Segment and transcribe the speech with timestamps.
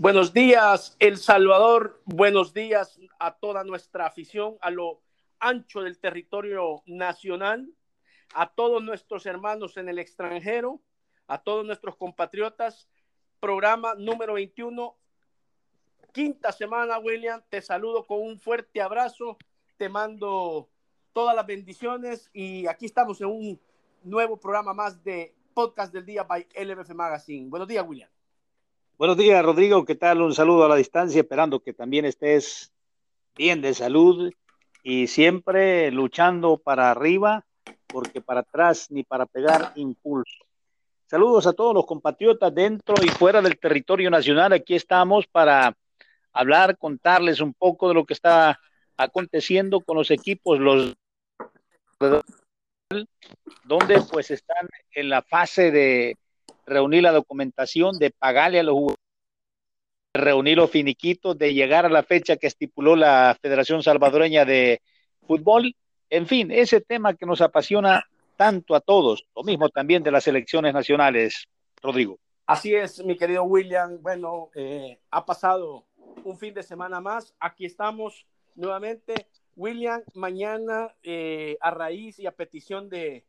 [0.00, 2.00] Buenos días, El Salvador.
[2.04, 5.02] Buenos días a toda nuestra afición, a lo
[5.40, 7.68] ancho del territorio nacional,
[8.32, 10.80] a todos nuestros hermanos en el extranjero,
[11.26, 12.88] a todos nuestros compatriotas.
[13.40, 14.96] Programa número 21,
[16.12, 17.42] quinta semana, William.
[17.48, 19.36] Te saludo con un fuerte abrazo.
[19.78, 20.68] Te mando
[21.12, 23.60] todas las bendiciones y aquí estamos en un
[24.04, 27.50] nuevo programa más de Podcast del Día by LBF Magazine.
[27.50, 28.08] Buenos días, William.
[28.98, 29.84] Buenos días, Rodrigo.
[29.84, 30.20] ¿Qué tal?
[30.22, 32.72] Un saludo a la distancia, esperando que también estés
[33.36, 34.32] bien de salud
[34.82, 37.46] y siempre luchando para arriba,
[37.86, 40.44] porque para atrás ni para pegar impulso.
[41.06, 44.52] Saludos a todos los compatriotas dentro y fuera del territorio nacional.
[44.52, 45.76] Aquí estamos para
[46.32, 48.58] hablar, contarles un poco de lo que está
[48.96, 50.96] aconteciendo con los equipos, los
[53.62, 56.16] donde pues están en la fase de
[56.68, 58.98] reunir la documentación, de pagarle a los jugadores,
[60.14, 64.80] reunir los finiquitos, de llegar a la fecha que estipuló la Federación Salvadoreña de
[65.26, 65.74] Fútbol.
[66.10, 68.04] En fin, ese tema que nos apasiona
[68.36, 71.46] tanto a todos, lo mismo también de las elecciones nacionales,
[71.82, 72.18] Rodrigo.
[72.46, 73.98] Así es, mi querido William.
[74.00, 75.84] Bueno, eh, ha pasado
[76.24, 77.34] un fin de semana más.
[77.40, 79.26] Aquí estamos nuevamente.
[79.54, 83.26] William, mañana, eh, a raíz y a petición de,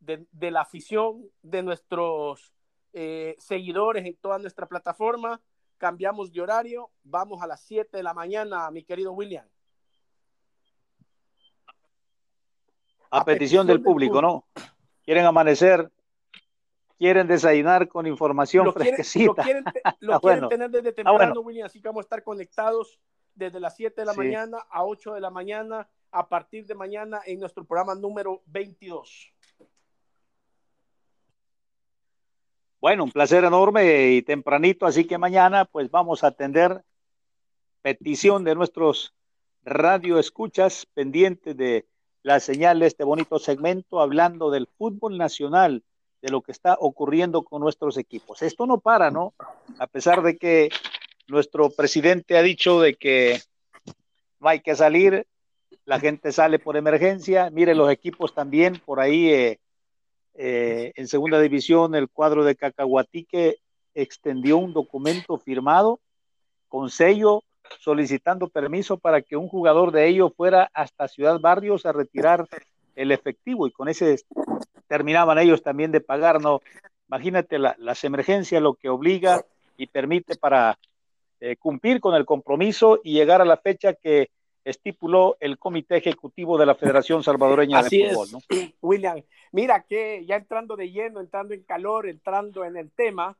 [0.00, 2.52] de la afición de nuestros
[2.92, 5.40] eh, seguidores en toda nuestra plataforma.
[5.78, 9.46] Cambiamos de horario, vamos a las 7 de la mañana, mi querido William.
[13.10, 14.46] A, petición, del, público, ¿no?
[15.04, 15.90] Quieren amanecer,
[16.96, 19.26] quieren desayunar con información lo fresquecita.
[19.34, 19.64] lo quieren,
[20.00, 22.98] lo quieren tener desde temprano, William, así que vamos a estar conectados
[23.34, 27.20] desde las 7 de la mañana a 8 de la mañana a partir de mañana
[27.26, 29.32] en nuestro programa número 22.
[32.82, 36.82] Bueno, un placer enorme y tempranito, así que mañana pues vamos a atender
[37.80, 39.14] petición de nuestros
[39.62, 41.86] radio escuchas pendientes de
[42.24, 45.84] la señal de este bonito segmento hablando del fútbol nacional,
[46.22, 48.42] de lo que está ocurriendo con nuestros equipos.
[48.42, 49.32] Esto no para, ¿no?
[49.78, 50.70] A pesar de que
[51.28, 53.40] nuestro presidente ha dicho de que
[54.40, 55.28] no hay que salir,
[55.84, 59.60] la gente sale por emergencia, mire los equipos también por ahí eh,
[60.34, 63.58] eh, en segunda división, el cuadro de Cacahuatique
[63.94, 66.00] extendió un documento firmado
[66.68, 67.42] con sello
[67.78, 72.46] solicitando permiso para que un jugador de ellos fuera hasta Ciudad Barrios a retirar
[72.96, 74.16] el efectivo y con ese
[74.88, 76.60] terminaban ellos también de pagar, ¿no?
[77.08, 79.44] Imagínate las emergencias, lo que obliga
[79.76, 80.78] y permite para
[81.40, 84.30] eh, cumplir con el compromiso y llegar a la fecha que
[84.64, 88.28] estipuló el Comité Ejecutivo de la Federación Salvadoreña de Fútbol.
[88.32, 88.38] ¿no?
[88.80, 93.36] William, mira que ya entrando de lleno, entrando en calor, entrando en el tema,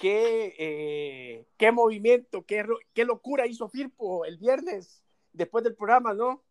[0.00, 6.42] qué, eh, qué movimiento, qué, qué locura hizo Firpo el viernes después del programa, ¿no?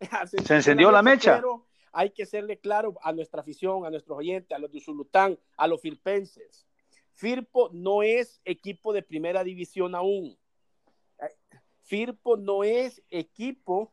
[0.46, 1.36] Se encendió la mecha.
[1.36, 5.38] Pero hay que serle claro a nuestra afición, a nuestros oyentes, a los de Usulután,
[5.56, 6.66] a los firpenses.
[7.12, 10.36] Firpo no es equipo de primera división aún
[11.84, 13.92] Firpo no es equipo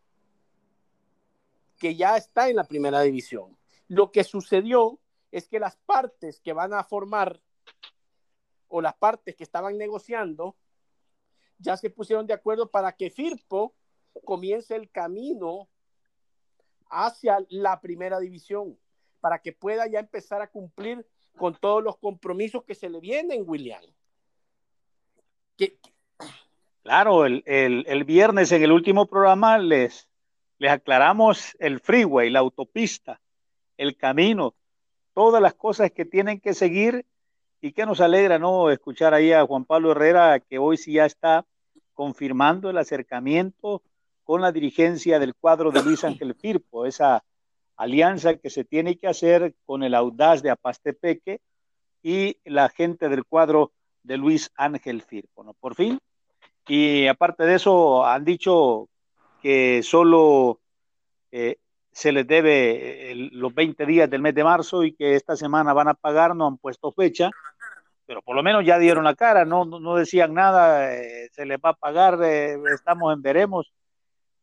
[1.78, 3.58] que ya está en la primera división.
[3.88, 5.00] Lo que sucedió
[5.32, 7.42] es que las partes que van a formar
[8.70, 10.56] o las partes que estaban negociando
[11.58, 13.76] ya se pusieron de acuerdo para que Firpo
[14.24, 15.68] comience el camino
[16.90, 18.80] hacia la primera división,
[19.20, 21.06] para que pueda ya empezar a cumplir
[21.38, 23.84] con todos los compromisos que se le vienen, William.
[26.92, 30.10] Claro, el, el, viernes en el último programa les,
[30.58, 33.22] les aclaramos el freeway, la autopista,
[33.78, 34.56] el camino,
[35.14, 37.06] todas las cosas que tienen que seguir
[37.62, 41.06] y que nos alegra no escuchar ahí a Juan Pablo Herrera que hoy sí ya
[41.06, 41.46] está
[41.94, 43.82] confirmando el acercamiento
[44.26, 47.24] con la dirigencia del cuadro de Luis Ángel Firpo, esa
[47.78, 51.40] alianza que se tiene que hacer con el audaz de Apastepeque
[52.04, 53.72] y la gente del cuadro
[54.04, 55.46] de Luis Ángel Firpo.
[55.46, 55.54] ¿no?
[55.54, 55.98] Por fin
[56.68, 58.90] y aparte de eso, han dicho
[59.42, 60.60] que solo
[61.32, 61.58] eh,
[61.92, 65.74] se les debe eh, los 20 días del mes de marzo y que esta semana
[65.74, 67.30] van a pagar, no han puesto fecha,
[68.06, 71.58] pero por lo menos ya dieron la cara, no, no decían nada, eh, se les
[71.58, 73.74] va a pagar, estamos en veremos.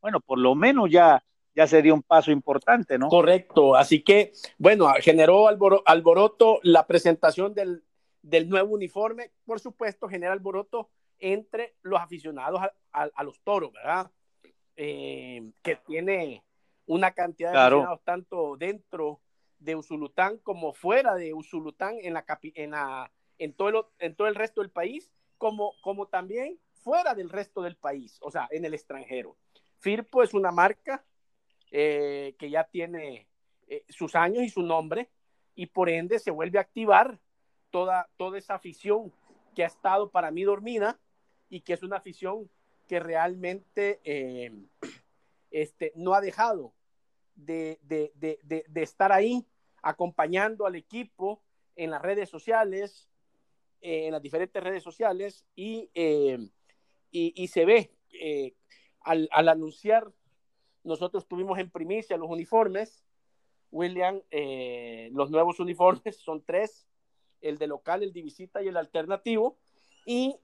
[0.00, 1.22] Bueno, por lo menos ya,
[1.54, 3.08] ya se dio un paso importante, ¿no?
[3.08, 7.84] Correcto, así que, bueno, generó alboroto la presentación del,
[8.22, 12.60] del nuevo uniforme, por supuesto, genera alboroto entre los aficionados
[12.92, 14.10] a, los toros, ¿verdad?
[14.76, 16.44] Eh, que tiene
[16.86, 19.20] una cantidad de aficionados tanto dentro
[19.58, 24.28] de Usulután como fuera de Usulután en la, en la, en todo el, en todo
[24.28, 28.64] el resto del país, como, como también fuera del resto del país, o sea, en
[28.64, 29.36] el extranjero.
[29.78, 31.04] Firpo es una marca
[31.70, 33.28] eh, que ya tiene
[33.66, 35.10] eh, sus años y su nombre,
[35.54, 37.18] y por ende se vuelve a activar
[37.70, 39.12] toda, toda esa afición
[39.54, 40.98] que ha estado para mí dormida
[41.48, 42.50] y que es una afición
[42.88, 44.50] que realmente eh,
[45.50, 46.74] este, no ha dejado
[47.36, 49.46] de, de, de, de, estar ahí
[49.82, 51.42] acompañando al equipo
[51.76, 53.08] en las redes sociales,
[53.80, 56.38] eh, en las diferentes redes sociales y, eh,
[57.12, 57.92] y, se ve
[59.02, 60.10] al, anunciar,
[60.82, 63.04] nosotros tuvimos en primicia los uniformes,
[63.70, 64.20] William,
[65.12, 66.88] los nuevos uniformes son tres,
[67.40, 69.58] el de local, el de visita y el alternativo,
[70.04, 70.34] y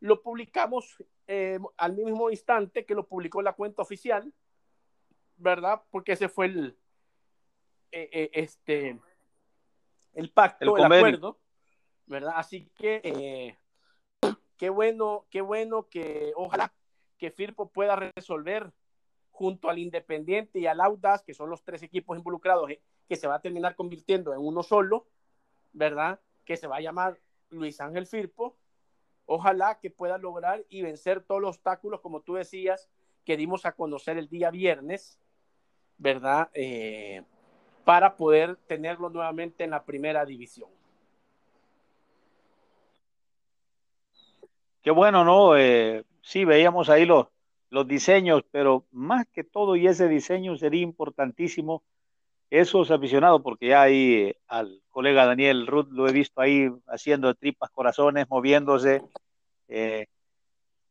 [0.00, 4.32] lo publicamos eh, al mismo instante que lo publicó la cuenta oficial,
[5.36, 5.82] ¿verdad?
[5.90, 6.78] Porque ese fue el,
[7.92, 9.00] eh, eh, este,
[10.14, 11.38] el pacto, el, acuerdo,
[12.06, 12.34] ¿verdad?
[12.36, 13.56] Así que
[14.56, 16.72] qué bueno, qué bueno que ojalá
[17.18, 18.72] que Firpo pueda resolver
[19.30, 22.70] junto al Independiente y al Audaz, que son los tres equipos involucrados,
[23.08, 25.06] que se va a terminar convirtiendo en uno solo,
[25.72, 26.20] ¿verdad?
[26.44, 27.18] Que se va a llamar
[27.50, 28.56] Luis Ángel Firpo,
[29.26, 32.88] Ojalá que pueda lograr y vencer todos los obstáculos, como tú decías,
[33.24, 35.18] que dimos a conocer el día viernes,
[35.98, 36.48] ¿verdad?
[36.54, 37.22] Eh,
[37.84, 40.70] para poder tenerlo nuevamente en la primera división.
[44.82, 45.56] Qué bueno, ¿no?
[45.56, 47.26] Eh, sí, veíamos ahí los,
[47.70, 51.82] los diseños, pero más que todo, y ese diseño sería importantísimo,
[52.60, 57.34] esos aficionados, porque ya ahí eh, al colega Daniel Ruth lo he visto ahí haciendo
[57.34, 59.02] tripas, corazones, moviéndose.
[59.68, 60.06] Eh,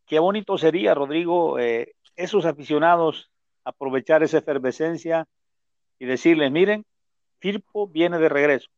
[0.06, 3.32] qué bonito sería, Rodrigo, eh, esos aficionados
[3.64, 5.26] aprovechar esa efervescencia
[5.98, 6.86] y decirles, miren,
[7.40, 8.70] Firpo viene de regreso.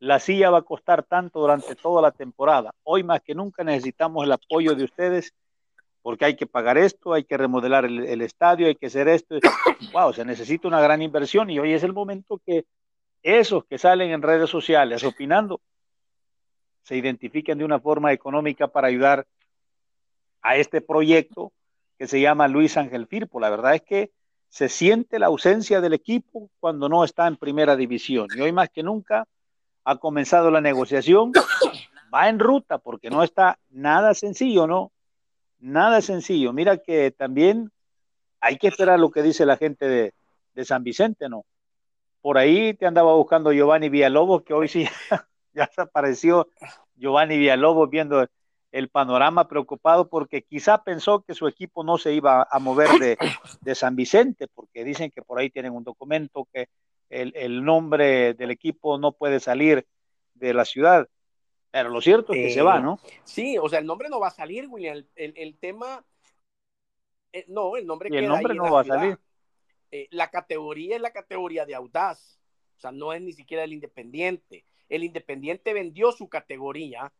[0.00, 2.72] La silla va a costar tanto durante toda la temporada.
[2.84, 5.32] Hoy más que nunca necesitamos el apoyo de ustedes
[6.02, 9.36] porque hay que pagar esto, hay que remodelar el, estadio, hay que hacer esto.
[9.92, 12.66] Wow, se necesita una gran inversión y hoy es el momento que
[13.22, 15.60] esos que salen en redes sociales opinando
[16.82, 19.26] se identifiquen de una forma económica para ayudar
[20.42, 21.52] a este proyecto
[21.98, 23.40] que se llama Luis Ángel Firpo.
[23.40, 24.10] La verdad es que
[24.48, 28.70] se siente la ausencia del equipo cuando no está en primera división y hoy más
[28.70, 29.26] que nunca
[29.84, 31.32] ha comenzado la negociación,
[32.14, 34.92] va en ruta porque no está nada sencillo, ¿no?
[35.58, 36.52] Nada sencillo.
[36.52, 37.70] Mira que también
[38.40, 40.14] hay que esperar lo que dice la gente de,
[40.64, 41.44] San Vicente, ¿no?
[42.20, 44.84] Por ahí te andaba buscando Giovanni Villalobos, que hoy sí
[45.52, 46.48] ya apareció
[46.96, 48.26] Giovanni Villalobos viendo
[48.72, 52.88] el panorama preocupado porque quizá pensó que su equipo no se iba a mover
[53.60, 56.68] de, San Vicente, porque dicen que por ahí tienen un documento que
[57.08, 59.86] el, nombre del equipo no puede salir
[60.34, 61.08] de la ciudad.
[61.78, 62.98] Pero lo cierto es que se va, eh, ¿no?
[63.22, 65.04] Sí, o sea, el nombre no va a salir, William.
[65.14, 66.04] El, el, tema.
[67.32, 69.16] Eh, no, el nombre, y el nombre no va a salir.
[69.92, 72.40] Eh, la categoría es la categoría de audaz.
[72.76, 74.64] O sea, no es ni siquiera el independiente.
[74.88, 77.12] El independiente vendió su categoría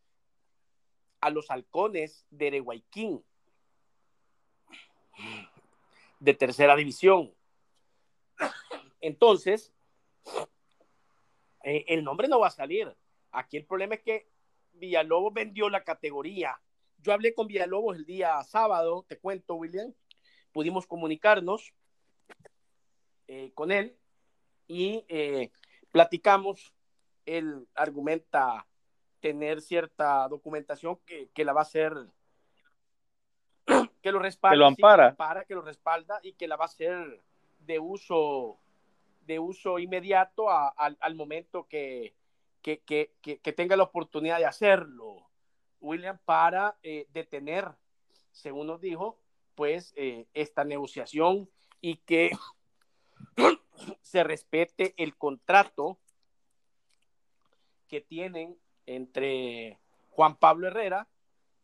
[1.21, 3.25] a los halcones de Erehuayquín,
[6.19, 7.33] de tercera división.
[9.01, 9.73] Entonces,
[11.63, 12.93] el nombre no va a salir.
[13.31, 14.38] Aquí el problema es que
[14.79, 16.61] Villalobos vendió la categoría.
[16.99, 19.93] Yo hablé con Villalobos el día sábado, te cuento, William.
[20.53, 21.73] Pudimos comunicarnos
[23.29, 23.97] eh, con él
[24.67, 25.51] y eh,
[25.93, 26.75] platicamos.
[27.27, 28.67] Él argumenta
[29.21, 31.93] tener cierta documentación que, que la va a hacer,
[34.03, 35.15] que lo respalda, que lo ampara.
[35.15, 37.21] para, que lo respalda y que la va a hacer
[37.61, 38.59] de uso,
[39.27, 42.15] de uso inmediato a, al momento que,
[42.77, 45.31] que, que, que, tenga la oportunidad de hacerlo,
[45.81, 47.75] William, para eh, detener,
[48.31, 49.19] según nos dijo,
[49.55, 51.49] pues eh, esta negociación
[51.81, 52.31] y que
[54.03, 55.99] se respete el contrato
[57.87, 59.79] que tienen entre
[60.11, 61.09] Juan Pablo Herrera,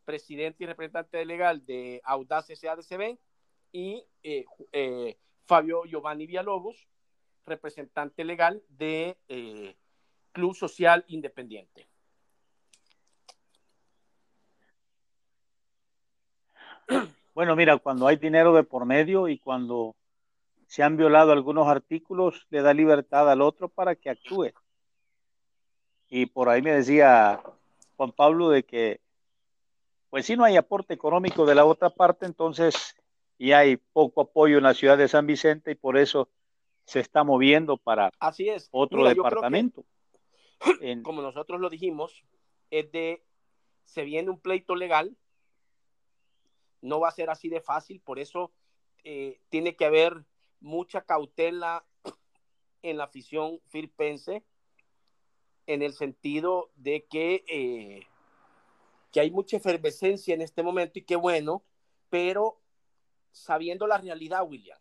[0.05, 3.19] presidente y representante legal de Audaz SADCB,
[3.71, 6.87] y eh, Fabio Giovanni Villalobos,
[7.45, 9.17] representante legal de
[10.35, 11.87] Club Social Independiente.
[17.33, 19.95] Bueno, mira, cuando hay dinero de por medio y cuando
[20.67, 24.51] se han violado algunos artículos, le da libertad al otro para que actúe.
[26.09, 27.41] Y por ahí me decía
[27.95, 28.99] Juan Pablo de que,
[30.09, 32.95] pues si no hay aporte económico de la otra parte, entonces
[33.37, 36.29] y hay poco apoyo en la ciudad de San Vicente y por eso
[36.85, 38.67] se está moviendo para Así es.
[38.71, 39.85] otro departamento
[41.03, 42.23] como nosotros lo dijimos,
[42.71, 43.23] es de,
[43.83, 45.17] se viene un pleito legal,
[46.81, 48.51] no va a ser así de fácil, por eso
[49.03, 50.25] eh, tiene que haber
[50.59, 51.85] mucha cautela
[52.81, 54.43] en la afición firpense,
[55.67, 58.07] en el sentido de que, eh,
[59.11, 61.63] que hay mucha efervescencia en este momento y qué bueno,
[62.09, 62.61] pero
[63.31, 64.79] sabiendo la realidad, William,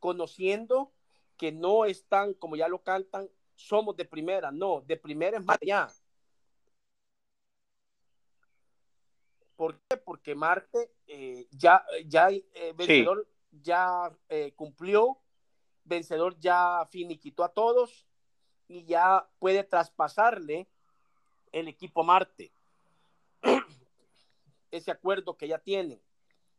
[0.00, 0.92] conociendo
[1.36, 5.58] que no están, como ya lo cantan, somos de primera, no, de primera es más
[5.60, 5.88] allá.
[9.56, 9.96] ¿Por qué?
[9.96, 15.18] Porque Marte eh, ya, ya eh, vencedor ya eh, cumplió,
[15.84, 18.06] vencedor ya finiquitó a todos
[18.66, 20.68] y ya puede traspasarle
[21.52, 22.52] el equipo Marte
[24.70, 26.00] ese acuerdo que ya tienen.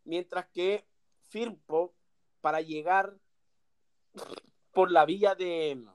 [0.05, 0.85] Mientras que
[1.27, 1.93] Firpo,
[2.39, 3.17] para llegar
[4.71, 5.85] por la vía de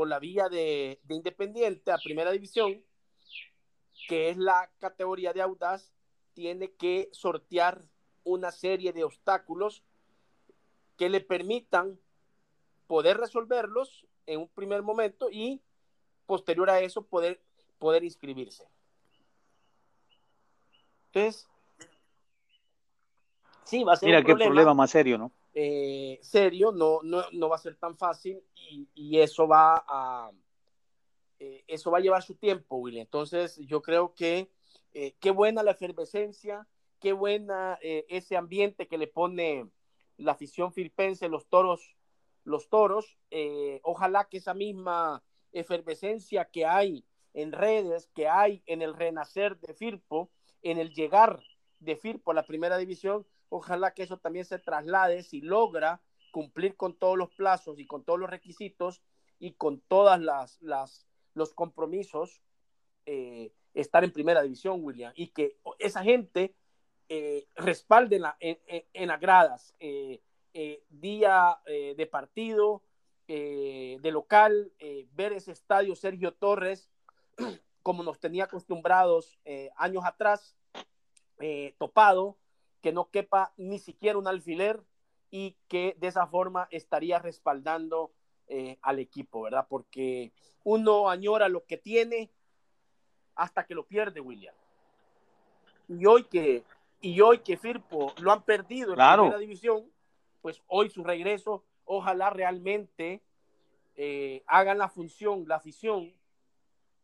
[0.00, 2.82] por la vía de, de Independiente a Primera División,
[4.08, 5.92] que es la categoría de Audaz,
[6.32, 7.84] tiene que sortear
[8.24, 9.84] una serie de obstáculos
[10.96, 12.00] que le permitan
[12.86, 15.60] poder resolverlos en un primer momento y
[16.24, 17.42] posterior a eso poder,
[17.78, 18.66] poder inscribirse.
[21.12, 21.46] Entonces,
[23.64, 25.30] sí, va a ser Mira qué problema más serio, ¿no?
[25.52, 28.40] Eh, serio, no, no, va a ser tan fácil
[28.94, 30.30] y, eso va a
[31.40, 33.00] eh, eso va a llevar su tiempo, Willy.
[33.00, 34.50] Entonces, yo creo que
[34.92, 36.68] eh, qué buena la efervescencia,
[37.00, 39.68] qué buena ese ambiente que le pone
[40.18, 41.96] la afición filipense, los toros,
[42.44, 43.18] los toros.
[43.82, 49.74] ojalá que esa misma efervescencia que hay en redes, que hay en el renacer de
[49.74, 50.30] Firpo,
[50.62, 51.42] en el llegar
[51.78, 56.76] de Firpo a la primera división, Ojalá que eso también se traslade si logra cumplir
[56.76, 59.02] con todos los plazos y con todos los requisitos
[59.38, 60.58] y con todas las,
[61.34, 62.40] los compromisos
[63.06, 66.54] eh, estar en primera división, William, y que esa gente
[67.08, 70.20] eh, respalde en, gradas eh,
[70.88, 72.82] día de partido,
[73.26, 74.72] de local,
[75.12, 76.90] ver ese estadio Sergio Torres
[77.82, 79.38] como nos tenía acostumbrados
[79.76, 80.56] años atrás,
[81.78, 82.36] topado,
[82.80, 84.82] que no quepa ni siquiera un alfiler
[85.30, 88.12] y que de esa forma estaría respaldando
[88.48, 89.66] eh, al equipo, ¿verdad?
[89.68, 90.32] Porque
[90.64, 92.30] uno añora lo que tiene
[93.36, 94.54] hasta que lo pierde, William.
[95.88, 96.64] Y hoy que,
[97.00, 99.90] y hoy que Firpo lo han perdido en la primera división,
[100.40, 103.22] pues hoy su regreso, ojalá realmente
[103.96, 106.12] eh, hagan la función, la afición,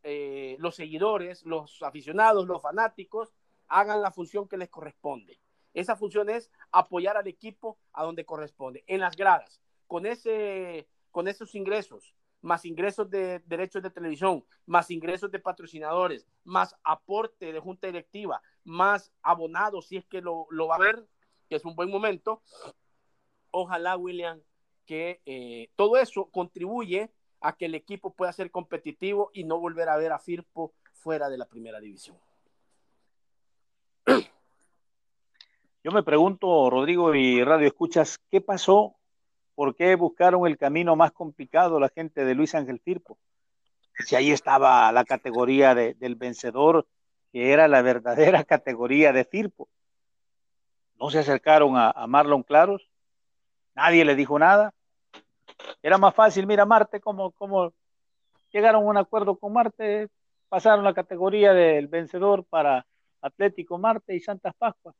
[0.02, 3.32] eh, los seguidores, los aficionados, los fanáticos,
[3.68, 5.38] hagan la función que les corresponde.
[5.76, 11.28] Esa función es apoyar al equipo a donde corresponde, en las gradas, con, ese, con
[11.28, 17.60] esos ingresos, más ingresos de derechos de televisión, más ingresos de patrocinadores, más aporte de
[17.60, 21.06] junta directiva, más abonados, si es que lo, va a ver,
[21.46, 22.40] que es un buen momento.
[23.50, 24.40] Ojalá, William,
[24.86, 29.90] que eh, todo eso contribuye a que el equipo pueda ser competitivo y no volver
[29.90, 32.16] a ver a Firpo fuera de la primera división.
[35.86, 38.96] Yo me pregunto, Rodrigo y Radio Escuchas, ¿qué pasó?
[39.54, 43.16] ¿Por qué buscaron el camino más complicado la gente de Luis Ángel Firpo?
[44.00, 46.88] Si ahí estaba la categoría del vencedor,
[47.30, 49.68] que era la verdadera categoría de Firpo.
[50.98, 52.90] No se acercaron a, Marlon Claros,
[53.76, 54.74] nadie le dijo nada.
[55.84, 57.72] Era más fácil, mira Marte, como, como
[58.50, 60.08] llegaron a un acuerdo con Marte,
[60.48, 62.84] pasaron la categoría del vencedor para
[63.20, 64.96] Atlético Marte y Santas Pascuas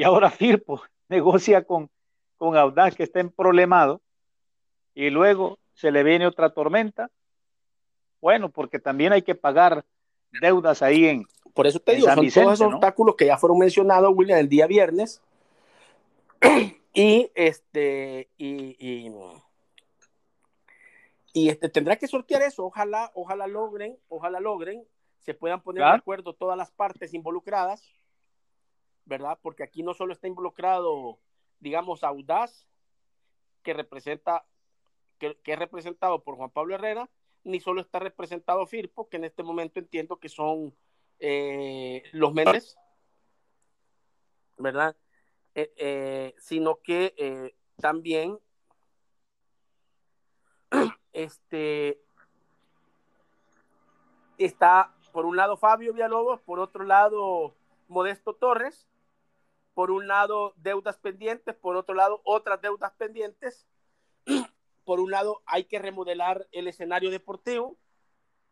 [0.00, 0.80] y ahora Firpo
[1.10, 1.90] negocia con,
[2.38, 4.00] con Audaz que está en problemado
[4.94, 7.10] y luego se le viene otra tormenta.
[8.22, 9.84] Bueno, porque también hay que pagar
[10.40, 11.26] deudas ahí en.
[11.52, 14.66] Por eso te digo, son todos esos obstáculos que ya fueron mencionados, William, el día
[14.66, 15.20] viernes.
[16.94, 19.10] y este, y,
[21.34, 22.64] y, este, tendrá que sortear eso.
[22.64, 24.82] Ojalá, ojalá logren, ojalá logren,
[25.18, 27.99] se puedan poner de acuerdo todas las partes involucradas
[29.04, 29.38] ¿verdad?
[29.42, 31.18] Porque aquí no solo está involucrado,
[31.58, 32.66] digamos, Audaz,
[33.62, 34.44] que representa,
[35.18, 37.10] que, es representado por Juan Pablo Herrera,
[37.44, 40.74] ni solo está representado Firpo, que en este momento entiendo que son
[41.18, 42.76] eh, los Méndez,
[44.58, 44.96] ¿verdad?
[45.54, 48.38] Eh, eh, sino que también
[51.12, 52.00] este
[54.38, 57.56] está por un lado Fabio Villalobos, por otro lado
[57.90, 58.88] Modesto Torres,
[59.74, 63.66] por un lado deudas pendientes, por otro lado otras deudas pendientes.
[64.84, 67.76] Por un lado hay que remodelar el escenario deportivo,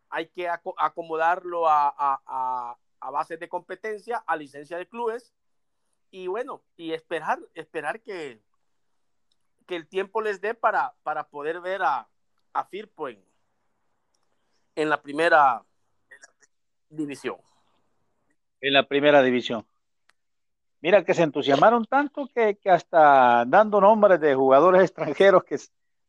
[0.08, 5.34] hay que acomodarlo a, a, bases de competencia, a licencia de clubes,
[6.10, 8.40] y bueno, y esperar, esperar que,
[9.66, 12.08] que el tiempo les dé para, para poder ver a,
[12.52, 13.24] a Firpo en,
[14.76, 15.64] en la primera
[16.88, 17.38] división.
[18.60, 19.66] En la primera división.
[20.80, 25.58] Mira que se entusiasmaron tanto que, que hasta dando nombres de jugadores extranjeros que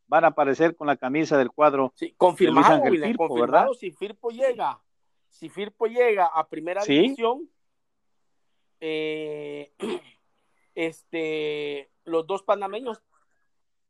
[0.06, 1.92] van a aparecer con la camisa del cuadro.
[1.94, 2.82] Sí, confirmado,
[3.16, 4.80] confirmado si Firpo llega,
[5.28, 7.48] si Firpo llega a primera división,
[8.80, 9.72] eh,
[10.74, 13.00] este, los dos panameños,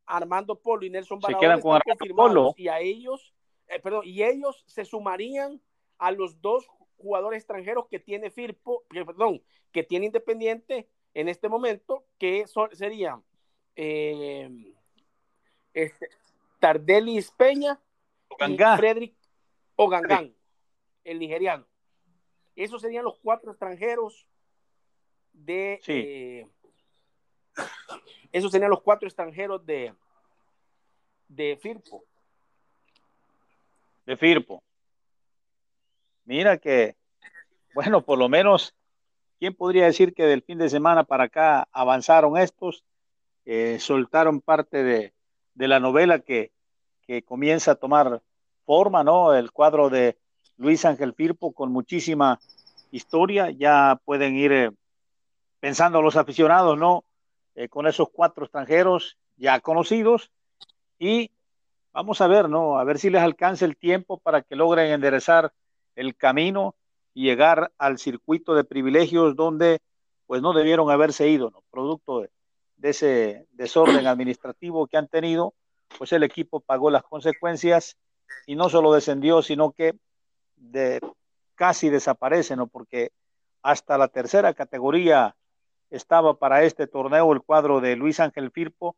[0.05, 2.55] Armando Polo y Nelson Barahona, se quedan con Armando Polo.
[2.57, 3.35] y a ellos,
[3.69, 5.61] eh, perdón, y ellos se sumarían
[5.99, 6.67] a los dos
[7.01, 9.43] jugadores extranjeros que tiene Firpo, perdón,
[9.73, 13.23] que tiene Independiente en este momento, que serían
[13.77, 14.75] eh,
[15.75, 16.09] este,
[16.59, 17.81] Tardelis Peña
[18.47, 19.15] y Frederick
[19.77, 20.35] Ogangán,
[21.05, 21.67] el nigeriano.
[22.55, 24.27] Esos serían los cuatro extranjeros
[25.33, 25.81] de...
[25.87, 26.47] Eh,
[28.33, 29.95] esos serían los cuatro extranjeros de,
[31.29, 32.05] de Firpo.
[34.07, 34.63] De Firpo.
[36.31, 36.95] Mira que,
[37.75, 38.73] bueno, por lo menos,
[39.41, 42.85] ¿quién podría decir que del fin de semana para acá avanzaron estos?
[43.45, 45.13] Eh, soltaron parte de,
[45.55, 46.53] de la novela que,
[47.03, 48.23] que, comienza a tomar
[48.65, 49.35] forma, ¿no?
[49.35, 50.19] El cuadro de
[50.57, 52.39] Luis Ángel Firpo con muchísima
[52.93, 54.71] historia, ya pueden ir eh,
[55.59, 57.05] pensando los aficionados, ¿no?
[57.57, 60.31] Eh, con esos cuatro extranjeros ya conocidos
[60.97, 61.33] y
[61.91, 62.79] vamos a ver, ¿no?
[62.79, 65.53] A ver si les alcanza el tiempo para que logren enderezar
[65.97, 66.75] el camino
[67.15, 69.81] y llegar al circuito de privilegios donde
[70.27, 71.63] pues no debieron haberse ido, ¿no?
[71.71, 72.31] Producto de,
[72.83, 75.55] ese desorden administrativo que han tenido,
[75.99, 77.97] pues el equipo pagó las consecuencias
[78.47, 79.97] y no solo descendió, sino que
[80.57, 81.01] de,
[81.57, 82.69] casi desaparece, ¿no?
[82.69, 83.11] Porque
[83.63, 85.37] hasta la tercera categoría
[85.91, 88.97] estaba para este torneo el cuadro de Luis Ángel Firpo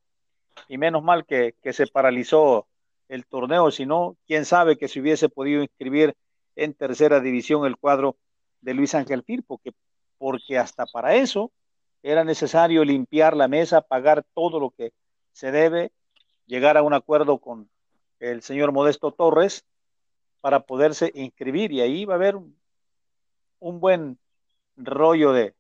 [0.69, 2.69] y menos mal que, que se paralizó
[3.09, 6.15] el torneo, si no, quién sabe que se hubiese podido inscribir
[6.57, 8.17] en tercera división el cuadro
[8.61, 9.73] de Luis Ángel Firpo, que,
[10.19, 11.51] porque hasta para eso
[12.03, 14.93] era necesario limpiar la mesa, pagar todo lo que
[15.33, 15.93] se debe,
[16.47, 17.71] llegar a un acuerdo con
[18.19, 19.65] el señor Modesto Torres
[20.41, 21.73] para poderse inscribir.
[21.73, 24.19] Y ahí va a haber un, buen
[24.77, 25.55] rollo de,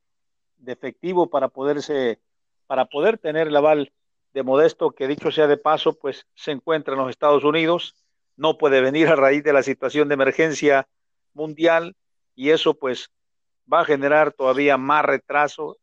[0.56, 2.20] de, efectivo para poderse
[2.66, 3.92] para poder tener el aval
[4.32, 7.94] de Modesto que dicho sea de paso pues se encuentra en los Estados Unidos
[8.36, 10.88] no puede venir a raíz de la situación de emergencia
[11.34, 11.96] mundial
[12.34, 13.10] y eso pues
[13.72, 15.78] va a generar todavía más retraso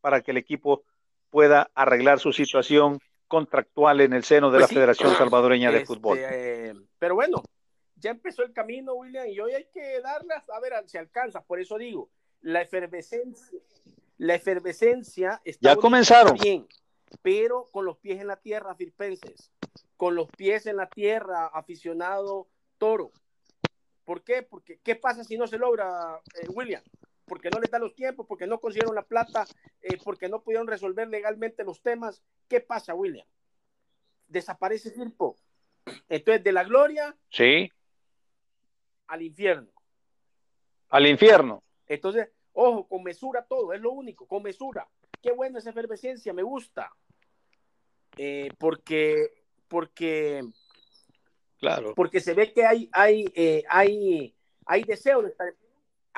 [0.00, 0.84] para que el equipo
[1.30, 6.18] pueda arreglar su situación contractual en el seno de pues la Federación Salvadoreña de Fútbol.
[6.18, 7.42] Este, pero bueno,
[7.96, 11.42] ya empezó el camino, William, y hoy hay que darlas a ver si alcanza.
[11.42, 12.10] Por eso digo,
[12.40, 13.58] la efervescencia,
[14.16, 16.36] la efervescencia está ya comenzaron.
[16.38, 16.66] bien,
[17.22, 19.52] pero con los pies en la tierra, firpenses
[19.98, 23.10] con los pies en la tierra, aficionado toro.
[24.04, 24.42] ¿Por qué?
[24.42, 26.82] Porque ¿qué pasa si no se logra, eh, William?
[27.26, 29.44] Porque no les da los tiempos, porque no consiguieron la plata,
[29.82, 32.22] eh, porque no pudieron resolver legalmente los temas.
[32.46, 33.26] ¿Qué pasa, William?
[34.28, 35.36] Desaparece Firpo.
[36.08, 37.70] Entonces, de la gloria sí.
[39.08, 39.72] al infierno.
[40.90, 41.64] Al infierno.
[41.88, 44.88] Entonces, ojo, con mesura todo, es lo único, con mesura.
[45.20, 46.88] Qué buena esa efervescencia, me gusta.
[48.16, 49.37] Eh, porque
[49.68, 50.42] porque,
[51.58, 51.94] claro.
[51.94, 54.34] porque se ve que hay, hay, eh, hay,
[54.66, 55.54] hay deseo de estar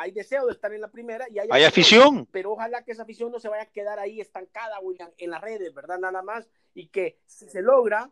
[0.00, 3.30] hay deseo de estar en la primera y hay, afición, Pero ojalá que esa afición
[3.30, 5.98] no se vaya a quedar ahí estancada, William, en las redes, ¿verdad?
[5.98, 6.48] Nada más.
[6.72, 8.10] Y que si se logra,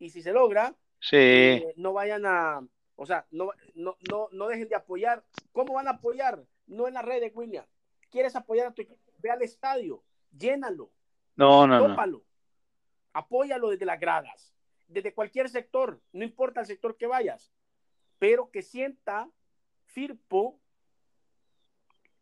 [0.00, 1.16] y si se logra, sí.
[1.16, 5.22] Eh, no vayan a, o sea, no, no, no, no dejen de apoyar.
[5.52, 6.44] ¿Cómo van a apoyar?
[6.66, 7.66] No en las redes, William.
[8.10, 8.98] ¿Quieres apoyar a tu equipo?
[9.18, 10.02] Ve al estadio,
[10.36, 10.90] llénalo.
[11.36, 12.22] No, no, no.
[13.12, 14.52] Apóyalo desde las gradas
[14.92, 17.52] desde cualquier sector, no importa el sector que vayas,
[18.18, 19.28] pero que sienta
[19.86, 20.58] Firpo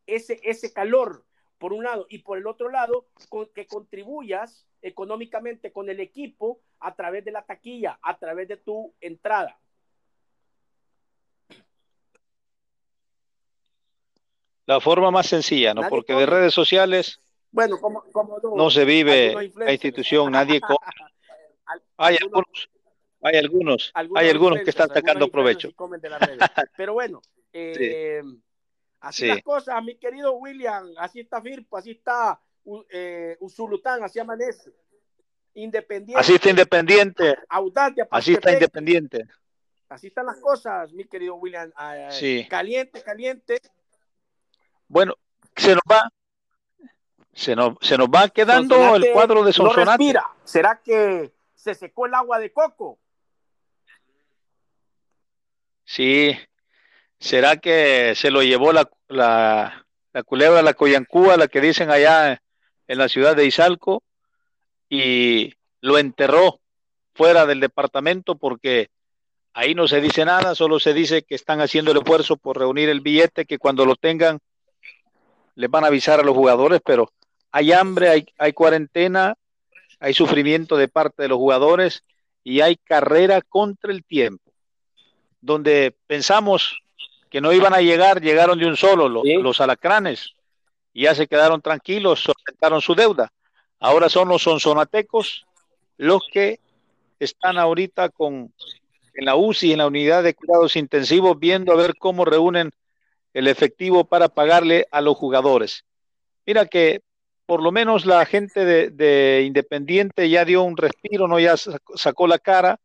[0.06, 1.24] ese, ese calor,
[1.58, 6.60] por un lado, y por el otro lado, con, que contribuyas económicamente con el equipo
[6.80, 9.60] a través de la taquilla, a través de tu entrada.
[14.66, 15.88] La forma más sencilla, ¿no?
[15.88, 17.20] Porque de redes sociales
[17.52, 18.04] bueno, como,
[18.54, 20.60] no, se vive la institución, nadie
[21.96, 22.70] hay algunos,
[23.22, 25.70] hay algunos, hay algunos que están sacando provecho.
[26.76, 27.20] Pero bueno,
[27.52, 28.22] eh,
[29.00, 32.40] así las cosas, mi querido William, así está Firpo, así está
[32.90, 34.72] eh, Usulután, así amanece.
[35.54, 36.20] Independiente.
[36.20, 37.36] Así está Independiente.
[38.10, 39.26] así está Independiente.
[39.88, 41.72] Así están las cosas, mi querido William.
[41.74, 42.46] Ah, sí.
[42.48, 43.60] Caliente, caliente.
[44.86, 45.14] Bueno,
[45.56, 46.08] se nos va,
[47.32, 49.90] se nos, se nos va quedando Sonsonate el cuadro de no Sonsonate.
[49.90, 50.30] respira.
[50.44, 52.98] ¿Será que se secó el agua de coco?
[55.84, 56.34] Sí,
[57.18, 62.40] ¿será que se lo llevó la, la, la culebra, la coyancúa, la que dicen allá
[62.88, 64.02] en la ciudad de Izalco,
[64.88, 66.60] y lo enterró
[67.14, 68.88] fuera del departamento porque
[69.52, 72.88] ahí no se dice nada, solo se dice que están haciendo el esfuerzo por reunir
[72.88, 74.38] el billete, que cuando lo tengan
[75.56, 77.12] les van a avisar a los jugadores, pero
[77.50, 79.34] hay hambre, hay, hay cuarentena,
[80.00, 82.02] hay sufrimiento de parte de los jugadores
[82.42, 84.50] y hay carrera contra el tiempo.
[85.40, 86.80] Donde pensamos
[87.30, 89.34] que no iban a llegar, llegaron de un solo los, Sí.
[89.34, 90.34] los alacranes
[90.92, 93.30] y ya se quedaron tranquilos, solventaron su deuda.
[93.78, 95.46] Ahora son los sonsonatecos
[95.96, 96.58] los que
[97.18, 98.52] están ahorita con
[99.14, 102.70] en la UCI, en la unidad de cuidados intensivos, viendo a ver cómo reúnen
[103.34, 105.84] el efectivo para pagarle a los jugadores.
[106.46, 107.02] Mira que
[107.50, 111.96] por lo menos la gente de, de Independiente ya dio un respiro, no ya sacó,
[111.96, 112.78] sacó la cara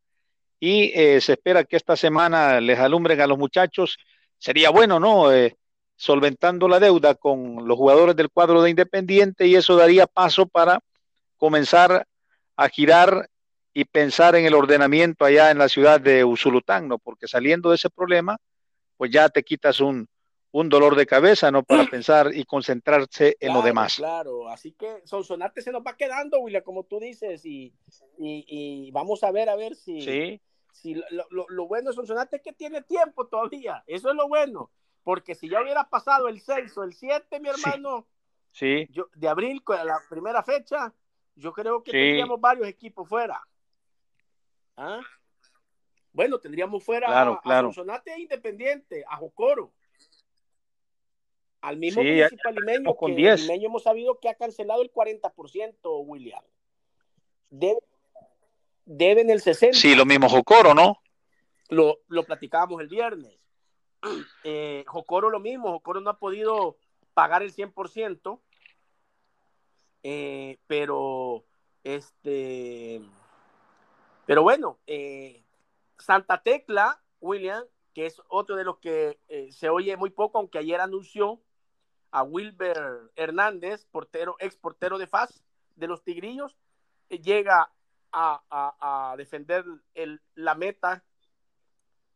[0.59, 3.95] y eh, se espera que esta semana les alumbren a los muchachos.
[4.39, 5.31] Sería bueno, ¿no?
[5.31, 5.55] Eh,
[5.95, 10.79] solventando la deuda con los jugadores del cuadro de Independiente y eso daría paso para
[11.37, 12.07] comenzar
[12.55, 13.29] a girar
[13.71, 16.97] y pensar en el ordenamiento allá en la ciudad de Usulután, ¿no?
[16.97, 18.39] Porque saliendo de ese problema,
[18.97, 20.07] pues ya te quitas un,
[20.57, 21.63] un dolor de cabeza, ¿no?
[21.63, 23.95] Para pensar y concentrarse en Claro, lo demás.
[23.97, 27.73] Claro, así que Sonsonate se nos va quedando, William, como tú dices, y,
[28.17, 28.45] y,
[28.87, 30.41] y vamos a ver, a ver si, Sí,
[30.71, 34.29] si lo, lo, lo bueno de Sonsonate es que tiene tiempo todavía, eso es lo
[34.29, 34.71] bueno,
[35.03, 38.07] porque si ya hubiera pasado el 6 o el 7, mi hermano,
[38.53, 40.93] sí, yo, de abril, con la primera fecha,
[41.35, 41.97] yo creo que Sí.
[41.97, 43.45] tendríamos varios equipos fuera.
[44.77, 45.01] ¿Ah?
[46.13, 47.67] Bueno, tendríamos fuera Claro, a, claro.
[47.67, 49.73] a Sonsonate e Independiente, a Jocoro.
[51.65, 53.39] Al mismo Sí, municipal limeño, con que 10.
[53.41, 56.43] el limeño hemos sabido que ha cancelado el 40%, William.
[57.49, 57.81] Debe-
[58.85, 59.73] deben el 60%.
[59.73, 61.01] sí, lo mismo Jocoro, ¿no?
[61.69, 63.37] Lo, lo platicábamos el viernes.
[64.43, 66.77] Eh, Jocoro lo mismo, Jocoro no ha podido
[67.15, 68.39] pagar el 100%,
[70.03, 71.43] eh, pero
[71.83, 73.01] este,
[74.27, 75.43] pero bueno, eh,
[75.97, 77.63] Santa Tecla, William,
[77.95, 81.41] que es otro de los que eh, se oye muy poco, aunque ayer anunció
[82.15, 85.43] a Wilber Hernández, portero, ex portero de FAS
[85.75, 86.55] de los Tigrillos,
[87.09, 87.69] eh, llega
[88.13, 91.03] a, a- defender el- la meta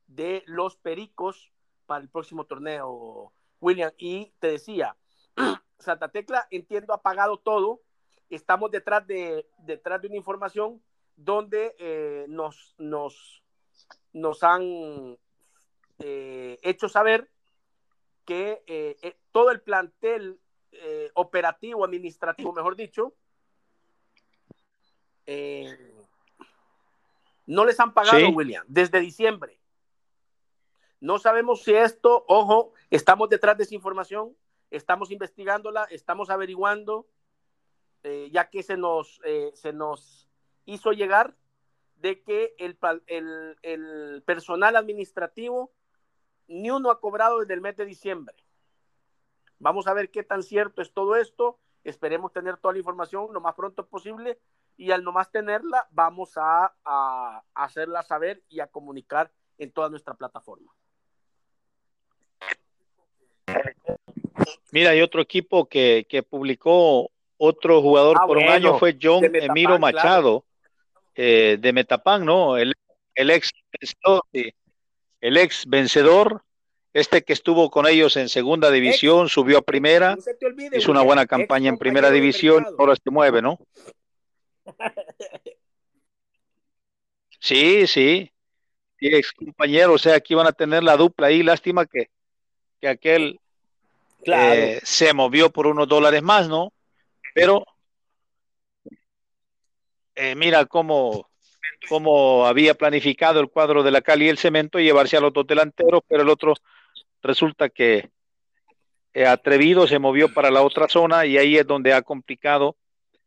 [0.07, 1.51] de los Pericos
[1.85, 3.91] para el próximo torneo, William.
[3.97, 4.95] Y te decía,
[5.79, 7.81] Santa Tecla, entiendo, ha pagado todo.
[8.29, 10.81] Estamos detrás de, detrás de una información
[11.17, 13.43] donde eh, nos, nos,
[14.13, 15.17] nos han
[15.99, 17.29] eh, hecho saber
[18.30, 20.39] que eh, eh, todo el plantel
[20.72, 23.15] eh, operativo, administrativo, mejor dicho,
[25.26, 25.76] eh,
[27.48, 28.26] no les han pagado, Sí.
[28.32, 29.60] William, desde diciembre.
[31.00, 34.38] No sabemos si esto, ojo, estamos detrás de esa información,
[34.70, 37.08] estamos investigándola, estamos averiguando,
[38.32, 39.20] ya que se nos,
[39.56, 40.30] se nos
[40.65, 41.36] hizo llegar
[41.96, 45.72] de que el, el- el personal administrativo
[46.49, 48.35] ni uno ha cobrado desde el mes de diciembre.
[49.59, 51.57] Vamos a ver qué tan cierto es todo esto.
[51.83, 54.38] Esperemos tener toda la información lo más pronto posible
[54.75, 60.13] y al nomás tenerla vamos a, a hacerla saber y a comunicar en toda nuestra
[60.13, 60.73] plataforma.
[64.71, 69.21] Mira, hay otro equipo que, que publicó otro jugador Ah, por un año, fue John
[69.21, 69.81] de Metapán, Emiro claro.
[69.81, 70.45] Machado,
[71.15, 72.57] eh, de Metapán, ¿no?
[72.57, 72.73] El,
[73.15, 73.51] el ex
[74.31, 74.53] sí,
[75.21, 76.43] el ex vencedor,
[76.93, 81.01] este que estuvo con ellos en segunda división, subió a primera, No olvide, hizo una
[81.01, 83.60] buena campaña en primera división, ahora se mueve, ¿no?
[87.41, 88.29] Sí, sí,
[88.99, 92.10] sí, ex compañero, o sea, aquí van a tener la dupla ahí, lástima que,
[92.82, 93.39] que aquel
[94.23, 94.53] Claro.
[94.53, 96.73] eh, se movió por unos dólares más, ¿no?
[97.34, 97.65] Pero
[100.15, 101.29] eh, mira cómo,
[101.88, 105.48] cómo había planificado el cuadro de la Cali y el Cemento llevarse a los dos
[105.48, 106.54] delanteros, pero el otro
[107.22, 108.10] resulta que
[109.13, 112.76] eh, atrevido se movió para la otra zona y ahí es donde ha complicado.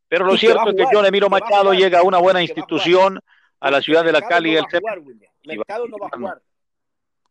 [0.09, 2.43] Pero lo Y cierto es que John Emiro a Machado llega a una buena a
[2.43, 3.21] institución,
[3.61, 5.01] a la ciudad de la Cali y el Cemento.
[5.01, 5.31] jugar.
[5.45, 6.43] Mercado no va a jugar.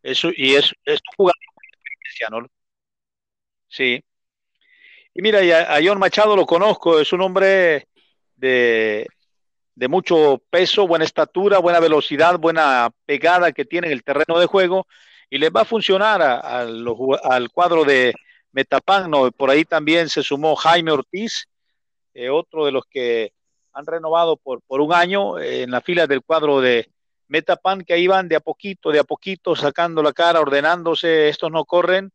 [0.03, 1.35] Eso, y es, es un jugador
[2.31, 2.47] ¿no?
[3.67, 4.03] Sí.
[5.13, 7.87] Y mira, y a, a John Machado lo conozco, es un hombre
[8.35, 9.07] de,
[9.75, 14.45] de mucho peso, buena estatura, buena velocidad, buena pegada que tiene en el terreno de
[14.45, 14.87] juego
[15.29, 18.13] y les va a funcionar al cuadro de
[18.51, 19.09] Metapan.
[19.35, 21.47] Por ahí también se sumó Jaime Ortiz,
[22.13, 23.33] eh, otro de los que
[23.73, 26.89] han renovado por, por un año eh, en la fila del cuadro de
[27.27, 31.49] Metapan, que ahí van de a poquito, de a poquito, sacando la cara, ordenándose, estos
[31.49, 32.11] no corren,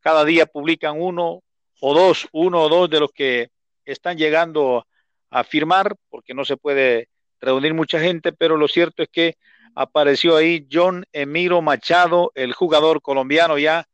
[0.00, 1.42] cada día publican uno
[1.80, 3.50] o dos, uno o dos de los que
[3.84, 4.84] están llegando
[5.30, 7.08] a firmar, porque no se puede
[7.40, 9.36] reunir mucha gente, pero lo cierto es que
[9.74, 13.86] apareció ahí John Emiro Machado, el jugador colombiano ya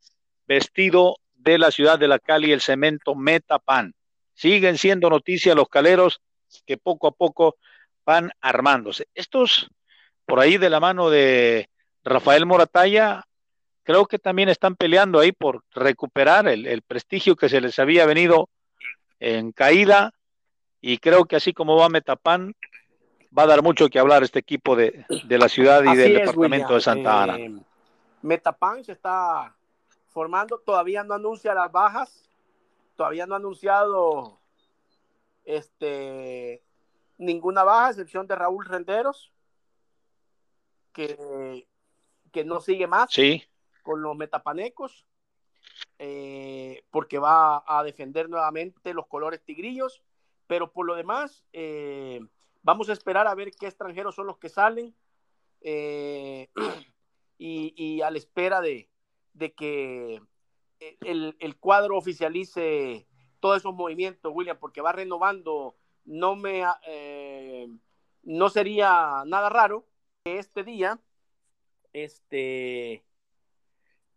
[0.47, 3.93] vestido de la ciudad de la Cali, el cemento Metapan.
[4.33, 6.21] Siguen siendo noticias los caleros
[6.65, 7.57] que poco a poco
[8.05, 9.07] van armándose.
[9.13, 9.69] Estos,
[10.25, 11.69] por ahí de la mano de
[12.03, 13.23] Rafael Morataya,
[13.83, 18.49] creo que también están peleando ahí por recuperar el, prestigio que se les había venido
[19.19, 20.11] en caída.
[20.87, 22.55] Y creo que así como va Metapan,
[23.35, 26.81] va a dar mucho que hablar este equipo de, la ciudad y del departamento de
[26.81, 27.39] Santa Ana.
[27.39, 27.59] Eh,
[28.21, 29.55] Metapan se está
[30.09, 32.29] formando, todavía no anuncia las bajas,
[32.95, 34.37] todavía no ha anunciado
[35.43, 36.61] este,
[37.17, 39.31] ninguna baja, excepción de Raúl Renderos,
[40.93, 41.67] que,
[42.31, 43.09] que no sigue más
[43.81, 45.03] con los metapanecos,
[45.97, 50.03] eh, porque va a defender nuevamente los colores tigrillos,
[50.47, 52.19] pero por lo demás, eh,
[52.61, 54.95] vamos a esperar a ver qué extranjeros son los que salen
[55.61, 56.49] eh,
[57.37, 58.89] y, a la espera de,
[59.55, 60.21] que
[60.79, 63.07] el cuadro oficialice
[63.45, 65.75] todos esos movimientos, William, porque va renovando.
[66.03, 67.67] No me eh,
[68.23, 69.87] no sería nada raro
[70.23, 70.99] que este día,
[71.93, 73.05] este,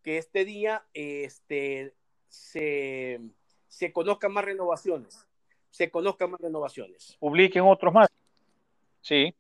[0.02, 1.94] que este día, este,
[2.28, 3.20] se,
[3.66, 5.28] se conozcan más renovaciones,
[5.70, 7.16] se conozcan más renovaciones.
[7.18, 8.08] Publiquen otros más.
[9.00, 9.34] Sí.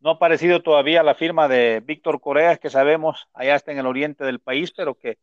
[0.00, 3.86] No ha aparecido todavía la firma de Víctor Coreas, que sabemos allá está en el
[3.86, 5.18] oriente del país, pero que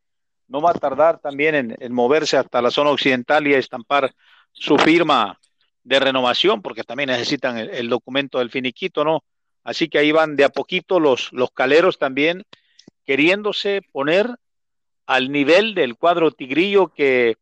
[0.47, 4.13] no va a tardar también en, moverse hasta la zona occidental y estampar
[4.51, 5.39] su firma
[5.83, 9.23] de renovación, porque también necesitan el, documento del finiquito, ¿no?
[9.63, 12.43] Así que ahí van de a poquito los, los caleros también
[13.05, 14.27] queriéndose poner
[15.05, 17.37] al nivel del cuadro tigrillo que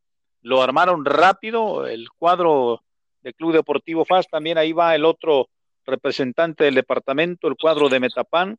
[0.48, 2.82] lo armaron rápido, el cuadro
[3.22, 5.50] del Club Deportivo FAS, también ahí va el otro
[5.86, 8.58] representante del departamento, el cuadro de Metapán,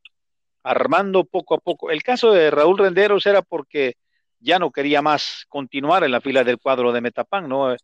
[0.62, 1.90] armando poco a poco.
[1.90, 3.94] El caso de Raúl Renderos era porque
[4.38, 7.74] ya no quería más continuar en la fila del cuadro de Metapan, ¿no?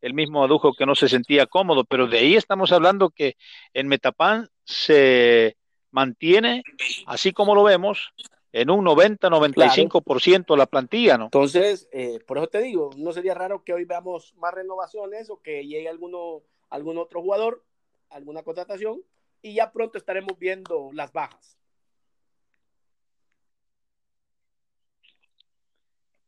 [0.00, 3.34] Él mismo adujo que no se sentía cómodo, pero de ahí estamos hablando que
[3.74, 5.56] en Metapan se
[5.90, 6.62] mantiene,
[7.06, 8.12] así como lo vemos,
[8.52, 11.24] en un 90-95% la plantilla, ¿no?
[11.24, 15.40] Entonces, eh, por eso te digo, no sería raro que hoy veamos más renovaciones o
[15.40, 17.62] que llegue alguno, algún otro jugador,
[18.10, 19.02] alguna contratación,
[19.42, 21.56] y ya pronto estaremos viendo las bajas.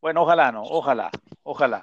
[0.00, 1.10] Bueno, ojalá no, ojalá,
[1.42, 1.82] ojalá.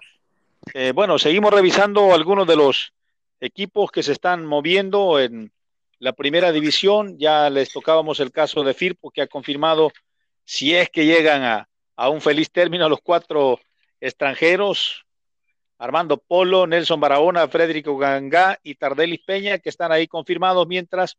[0.73, 2.93] Eh, bueno, seguimos revisando algunos de los
[3.39, 5.51] equipos que se están moviendo en
[5.99, 7.17] la primera división.
[7.19, 9.91] Ya les tocábamos el caso de Firpo, que ha confirmado
[10.47, 13.59] si es que llegan a, a un feliz término los cuatro
[13.99, 15.05] extranjeros,
[15.77, 21.17] Armando Polo, Nelson Barahona, Federico Gangá y Tardelis Peña, que están ahí confirmados, mientras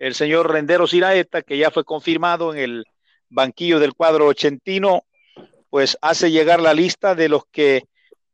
[0.00, 2.84] el señor Rendero Siraeta, que ya fue confirmado en el
[3.28, 5.04] banquillo del cuadro ochentino,
[5.70, 7.84] pues hace llegar la lista de los que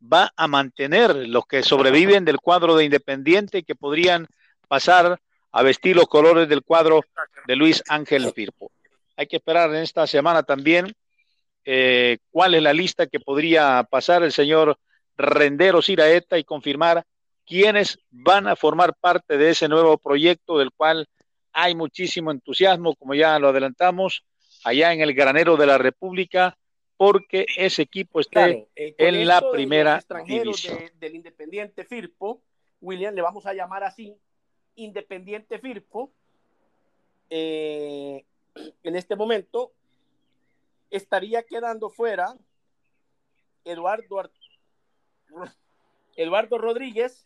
[0.02, 4.28] va a mantener, los que sobreviven del cuadro de Independiente que podrían
[4.66, 7.02] pasar a vestir los colores del cuadro
[7.46, 8.72] de Luis Ángel Firpo.
[9.16, 10.92] Hay que esperar en esta semana también
[11.64, 14.78] eh, cuál es la lista que podría pasar el señor
[15.16, 17.04] Rendero Siraeta y confirmar
[17.46, 21.06] quiénes van a formar parte de ese nuevo proyecto del cual
[21.52, 24.24] hay muchísimo entusiasmo, como ya lo adelantamos,
[24.64, 26.56] allá en el granero de la República,
[26.96, 30.78] porque ese equipo esté eh, en la primera división.
[30.94, 32.42] del Independiente Firpo,
[32.80, 34.16] William, le vamos a llamar así,
[34.76, 36.12] Independiente Firpo,
[37.28, 39.72] eh, en este momento
[40.90, 42.36] estaría quedando fuera
[43.64, 44.30] Eduardo,
[46.16, 47.24] Eduardo Rodríguez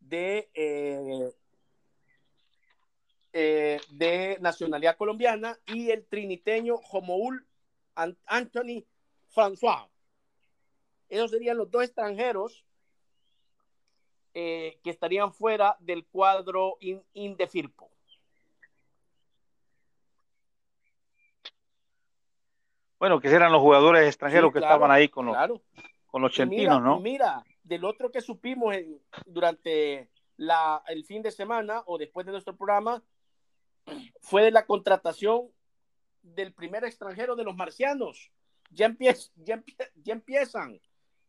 [0.00, 1.30] de eh,
[3.32, 7.46] eh, de nacionalidad colombiana y el triniteño Jomoul
[7.94, 8.86] Anthony
[9.34, 9.88] François.
[11.08, 12.64] Esos serían los dos extranjeros
[14.32, 16.78] eh, que estarían fuera del cuadro
[17.12, 17.90] indefirpo.
[22.98, 25.36] Bueno, que eran los jugadores extranjeros que estaban ahí con los,
[26.06, 27.00] con los chentinos, ¿no?
[27.00, 28.74] Mira, del otro que supimos
[29.26, 33.02] durante la, el fin de semana o después de nuestro programa
[34.20, 35.50] fue de la contratación
[36.22, 38.32] del primer extranjero de los marcianos.
[38.70, 39.62] Ya, ya,
[39.94, 40.80] ya empiezan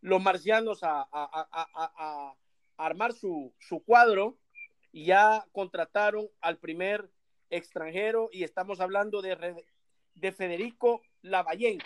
[0.02, 2.34] los marcianos a, a,
[2.78, 4.38] armar su, su, cuadro
[4.92, 7.10] y ya contrataron al primer
[7.50, 9.66] extranjero y estamos hablando de,
[10.16, 11.80] de Federico Lavallén,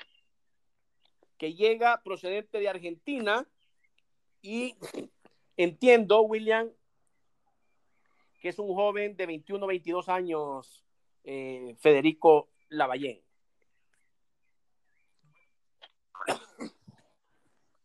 [1.37, 3.47] que llega procedente de Argentina
[4.41, 4.75] y
[5.57, 6.69] entiendo, William,
[8.39, 10.83] que es un joven de 21, 22 años,
[11.23, 13.21] eh, Federico Lavallén.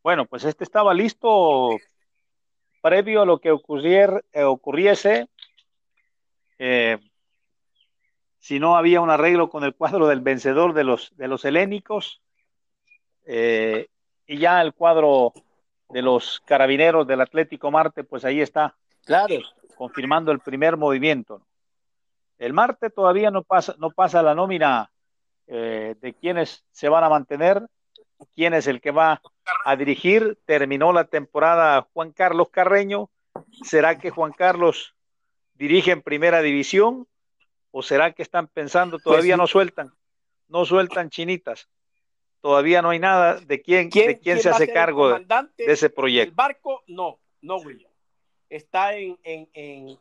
[0.03, 1.77] Bueno, pues este estaba listo
[2.81, 5.29] previo a lo que eh, ocurriese.
[6.59, 6.99] Eh,
[8.47, 12.23] si no había un arreglo con el cuadro del vencedor de los, de los helénicos,
[13.27, 15.33] y ya el cuadro
[15.89, 18.77] de los carabineros del Atlético Marte, pues ahí está.
[19.05, 19.37] Claro
[19.77, 21.47] confirmando el primer movimiento.
[22.39, 24.91] El martes todavía no pasa, no pasa la nómina
[25.47, 27.63] eh, de quienes se van a mantener,
[28.35, 29.23] quién es el que va
[29.65, 30.39] a dirigir.
[30.45, 33.11] Terminó la temporada Juan Carlos Carreño.
[33.63, 34.95] ¿Será que Juan Carlos
[35.55, 37.07] dirige en primera división?
[37.79, 39.93] ¿O será que están pensando, todavía pues no sueltan,
[40.49, 41.69] no sueltan chinitas?
[42.41, 45.27] Todavía no hay nada de quién, de quién, se hace cargo de,
[45.59, 46.31] ese proyecto.
[46.31, 47.91] El barco, no, no, William
[48.49, 49.99] está en, en,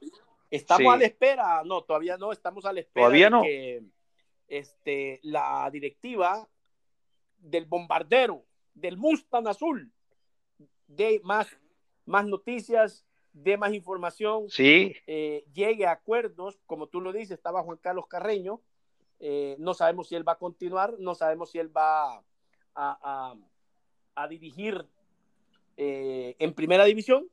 [0.49, 3.41] estamos a la espera, no, todavía no, estamos a la espera ¿Todavía no?
[3.41, 3.83] que
[4.47, 6.47] este, la directiva
[7.37, 9.91] del bombardero, del Mustang Azul,
[10.87, 11.47] de más,
[12.05, 14.95] más noticias, de más información, sí.
[15.07, 18.61] Eh, llegue a acuerdos, como tú lo dices, estaba Juan Carlos Carreño,
[19.19, 22.23] eh, no sabemos si él va a continuar, no sabemos si él va a,
[22.75, 23.35] a,
[24.15, 24.85] a dirigir
[25.77, 27.29] eh, en primera división,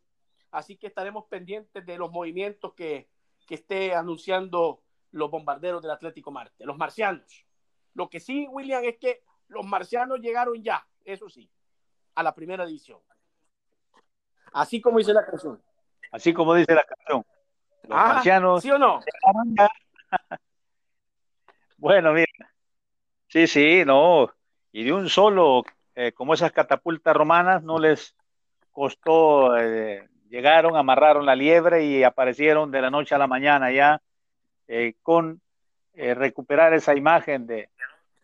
[0.52, 3.08] Así que estaremos pendientes de los movimientos que,
[3.46, 7.46] que esté anunciando los bombarderos del Atlético Marte, los marcianos.
[7.94, 11.50] Lo que sí, William, es que los marcianos llegaron ya, eso sí,
[12.14, 13.00] a la primera división.
[14.52, 15.60] Así como dice la canción.
[16.12, 17.25] Así como dice la canción.
[17.85, 18.62] Los ah, marcianos.
[18.62, 19.01] ¿Sí o no?
[21.79, 22.27] bueno, mira.
[23.29, 24.31] Sí, sí, no.
[24.72, 28.14] Y de un solo, eh, como esas catapultas romanas, no les
[28.70, 34.01] costó eh, Llegaron, amarraron la liebre y aparecieron de la noche a la mañana ya
[34.66, 35.42] eh, con
[35.92, 37.68] recuperar esa imagen de,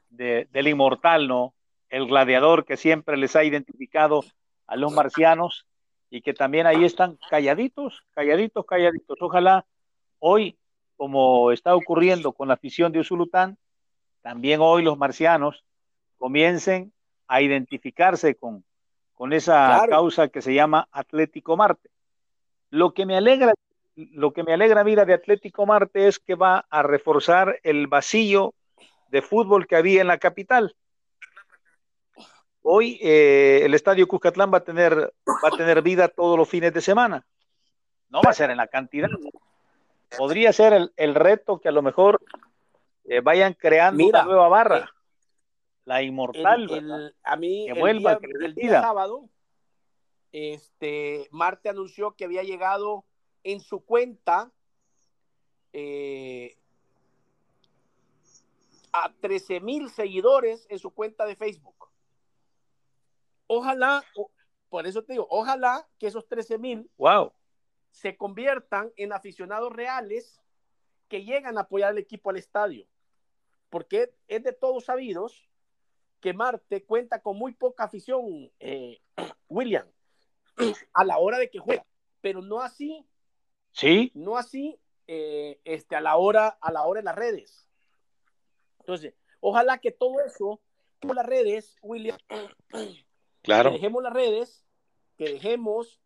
[0.08, 1.52] del inmortal, ¿no?
[1.90, 4.24] El gladiador que siempre les ha identificado
[4.66, 5.67] a los marcianos
[6.10, 9.18] y que también ahí están calladitos, calladitos, calladitos.
[9.20, 9.66] Ojalá
[10.18, 10.58] hoy,
[10.96, 13.58] como está ocurriendo con la afición de Usulután,
[14.22, 15.64] también hoy los marcianos
[16.16, 16.92] comiencen
[17.26, 18.64] a identificarse con,
[19.14, 21.90] con esa causa que se llama Atlético Marte.
[22.70, 23.54] Lo que me alegra,
[23.94, 28.54] lo que me alegra mira de Atlético Marte es que va a reforzar el vacío
[29.10, 30.74] de fútbol que había en la capital.
[32.70, 34.94] Hoy eh, el estadio Cuscatlán va a tener
[35.26, 37.26] va a tener vida todos los fines de semana.
[38.10, 39.08] No va a ser en la cantidad.
[40.18, 42.20] Podría ser el, reto que a lo mejor
[43.04, 44.90] eh, vayan creando una nueva barra.
[45.86, 47.14] la inmortal.
[47.22, 49.30] a mí que vuelva, el día sábado
[50.32, 53.06] este, Marte anunció que había llegado
[53.44, 54.52] en su cuenta
[55.72, 56.54] eh,
[58.92, 61.87] a 13 mil seguidores en su cuenta de Facebook.
[63.48, 64.04] Ojalá,
[64.68, 67.32] por eso te digo, ojalá que esos 13 mil wow.
[67.90, 70.40] se conviertan en aficionados reales
[71.08, 72.86] que llegan a apoyar al equipo al estadio.
[73.70, 75.48] Porque es de todos sabidos
[76.20, 79.00] que Marte cuenta con muy poca afición, eh,
[79.48, 79.86] William
[80.92, 81.84] a la hora de que juega,
[82.20, 83.06] pero no así.
[83.72, 84.10] Sí.
[84.14, 87.66] No así eh, este, a la hora, a la hora en las redes.
[88.80, 90.60] Entonces, ojalá que todo eso,
[91.00, 92.18] como las redes, William,
[93.48, 94.64] dejemos las redes,
[95.16, 96.00] que dejemos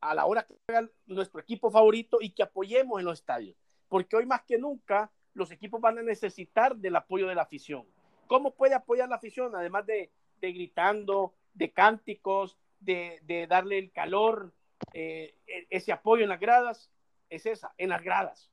[0.00, 3.56] a la hora que juega nuestro equipo favorito y que apoyemos en los estadios.
[3.88, 7.86] Porque hoy más que nunca los equipos van a necesitar del apoyo de la afición.
[8.26, 9.54] ¿Cómo puede apoyar la afición?
[9.56, 10.10] Además de,
[10.40, 14.52] de gritando, de cánticos, de, darle el calor,
[14.92, 16.90] eh, e, ese apoyo en las gradas,
[17.30, 18.50] es esa, en las gradas.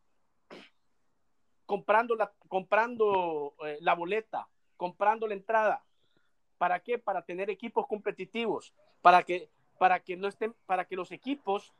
[1.65, 5.83] Comprando la, comprando, eh, la boleta, comprando la entrada.
[6.61, 6.99] ¿Para qué?
[6.99, 9.49] Para tener equipos competitivos, para que,
[9.79, 11.73] para que no estén, para que los equipos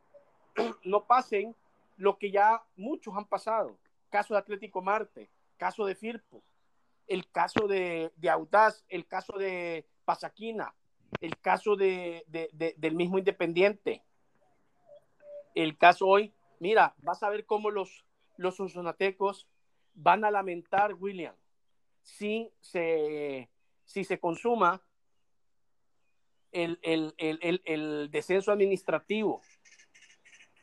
[0.84, 1.56] no pasen
[1.98, 3.78] lo que ya muchos han pasado.
[4.10, 6.42] Caso de Atlético Marte, caso de Firpo,
[7.06, 10.74] el caso de, de Audaz, el caso de Pasaquina,
[11.20, 12.26] el caso de,
[12.76, 14.02] del mismo Independiente,
[15.54, 18.04] el caso hoy, mira, vas a ver cómo los,
[18.36, 18.58] los
[19.94, 21.36] van a lamentar, William,
[22.02, 23.51] si se,
[23.92, 24.82] si se consuma
[26.52, 29.42] el, el descenso administrativo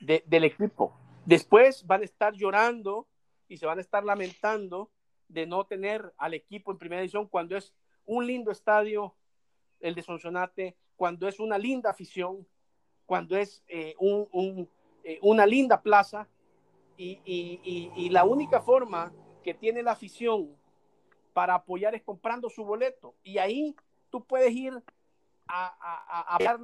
[0.01, 0.97] del equipo.
[1.25, 3.09] Después van a estar llorando
[3.49, 4.91] y se van a estar lamentando
[5.29, 7.75] de no tener al equipo en primera división cuando es
[8.07, 9.15] un lindo estadio,
[9.81, 12.47] el de Sonsonate, cuando es una linda afición,
[13.07, 14.69] cuando es eh, un,
[15.05, 16.29] eh, una linda plaza
[16.97, 19.13] y, y, la única forma
[19.45, 20.57] que tiene la afición
[21.39, 23.15] para apoyar es comprando su boleto.
[23.23, 23.77] Y ahí
[24.11, 24.73] tú puedes ir
[25.47, 26.59] a, a,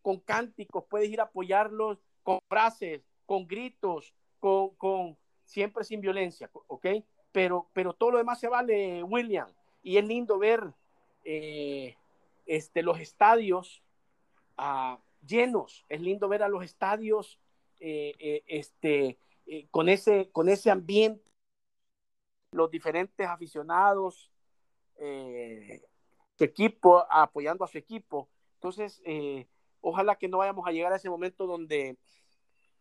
[0.00, 6.48] con cánticos, puedes ir a apoyarlos con frases, con gritos, con, con siempre sin violencia,
[6.66, 6.86] ¿ok?
[7.30, 9.52] Pero, pero todo lo demás se vale, William.
[9.82, 10.64] Y es lindo ver
[11.22, 11.94] eh,
[12.46, 13.82] este, los estadios
[14.56, 17.38] ah, llenos, es lindo ver a los estadios
[17.80, 19.18] eh, eh, este,
[19.70, 21.22] con, ese, con ese ambiente,
[22.50, 24.30] los diferentes aficionados,
[24.98, 28.28] su equipo, apoyando a su equipo.
[28.54, 29.02] Entonces,
[29.80, 31.98] ojalá que no vayamos a llegar a ese momento donde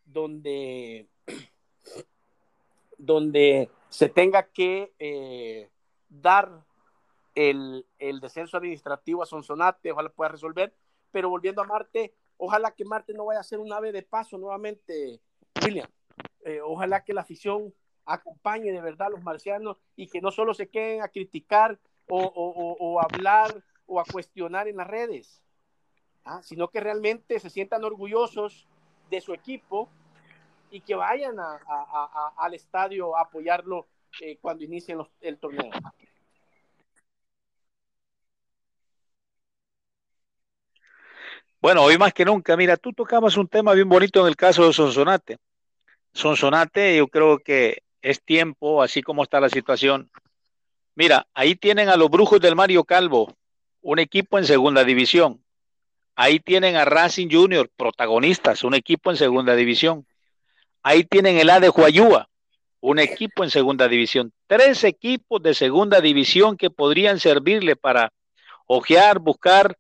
[0.06, 1.08] donde,
[2.98, 5.70] donde se tenga que eh,
[6.08, 6.64] dar
[7.34, 7.86] el,
[8.22, 10.74] descenso administrativo a Sonsonate, ojalá pueda resolver,
[11.12, 14.38] pero volviendo a Marte, ojalá que Marte no vaya a ser un ave de paso
[14.38, 15.20] nuevamente,
[15.64, 15.90] William.
[16.46, 17.74] Eh, ojalá que la afición
[18.06, 23.02] acompañe de verdad a los marcianos y que no solo se queden a criticar o,
[23.02, 25.42] hablar o a cuestionar en las redes,
[26.24, 26.42] ¿ah?
[26.44, 28.68] sino que realmente se sientan orgullosos
[29.10, 29.90] de su equipo
[30.72, 31.36] y que vayan
[32.38, 33.88] al estadio a apoyarlo
[34.22, 35.72] eh, cuando inicie el torneo.
[41.66, 44.68] Bueno, hoy más que nunca, mira, tú tocabas un tema bien bonito en el caso
[44.68, 45.38] de Sonsonate.
[46.14, 50.12] Sonsonate, yo creo que es tiempo, así como está la situación.
[50.94, 53.36] Mira, ahí tienen a los Brujos del Mario Calvo,
[53.82, 55.44] un equipo en segunda división.
[56.16, 60.06] Ahí tienen a Racing Junior, protagonistas, un equipo en segunda división.
[60.84, 62.30] Ahí tienen el A de Huayúa,
[62.80, 64.32] un equipo en segunda división.
[64.46, 68.14] Tres equipos de segunda división que podrían servirle para
[68.68, 69.80] ojear, buscar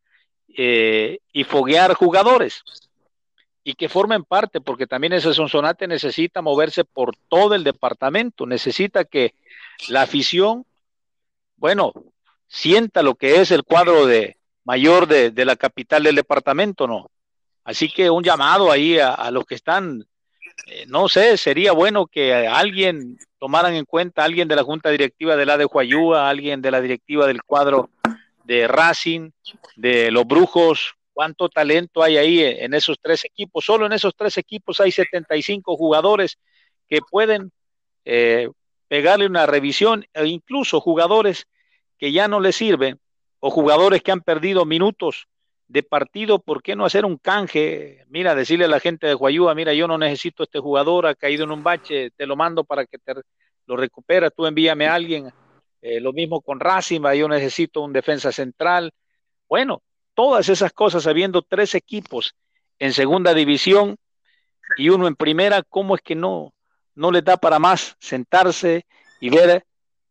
[0.57, 2.63] eh, y foguear jugadores
[3.67, 9.05] y que formen parte, porque también ese Sonsonate necesita moverse por todo el departamento, necesita
[9.05, 9.33] que
[9.89, 10.67] la afición,
[11.57, 11.91] bueno,
[12.47, 17.09] sienta lo que es el cuadro de, mayor de, la capital del departamento, ¿no?
[17.63, 20.05] Así que un llamado ahí a, los que están,
[20.67, 25.35] eh, no sé, sería bueno que alguien tomaran en cuenta, alguien de la junta directiva
[25.35, 27.89] de la de Huayúa, alguien de la directiva del cuadro
[28.43, 29.31] de Racing,
[29.75, 33.63] de los Brujos, cuánto talento hay ahí en esos tres equipos.
[33.63, 36.37] Solo en esos tres equipos hay 75 jugadores
[36.89, 37.53] que pueden
[38.03, 38.49] eh,
[38.89, 41.47] pegarle una revisión e incluso jugadores
[41.97, 42.99] que ya no les sirven
[43.39, 45.27] o jugadores que han perdido minutos
[45.67, 48.03] de partido, ¿por qué no hacer un canje?
[48.09, 51.45] Mira, decirle a la gente de Guayúa, mira, yo no necesito este jugador, ha caído
[51.45, 53.13] en un bache, te lo mando para que te
[53.65, 55.31] lo recupera, tú envíame a alguien.
[55.81, 58.91] Eh, lo mismo con Racing, yo necesito un defensa central.
[59.47, 59.81] Bueno,
[60.15, 62.35] todas esas cosas, habiendo tres equipos
[62.79, 63.97] en segunda división
[64.77, 66.53] y uno en primera, ¿cómo es que no,
[66.95, 68.85] no le da para más sentarse
[69.19, 69.65] y ver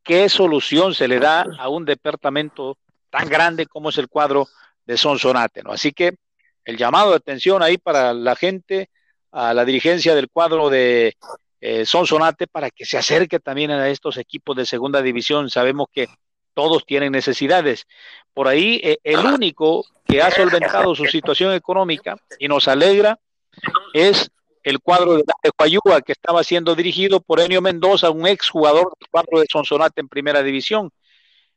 [0.04, 2.78] qué solución se le da a un departamento
[3.10, 4.46] tan grande como es el cuadro
[4.84, 5.72] de Sonsonate, ¿no?
[5.72, 6.16] Así que
[6.64, 8.90] el llamado de atención ahí para la gente,
[9.32, 11.16] a la dirigencia del cuadro de
[11.60, 15.50] eh, Sonsonate, para que se acerque también a estos equipos de segunda división.
[15.50, 16.08] Sabemos que
[16.54, 17.86] todos tienen necesidades.
[18.32, 23.18] Por ahí, eh, el único que ha solventado su situación económica y nos alegra
[23.92, 24.30] es
[24.62, 25.24] el cuadro de
[25.56, 30.00] Payúa, que estaba siendo dirigido por Enio Mendoza, un ex jugador del cuadro de Sonsonate
[30.00, 30.90] en primera división.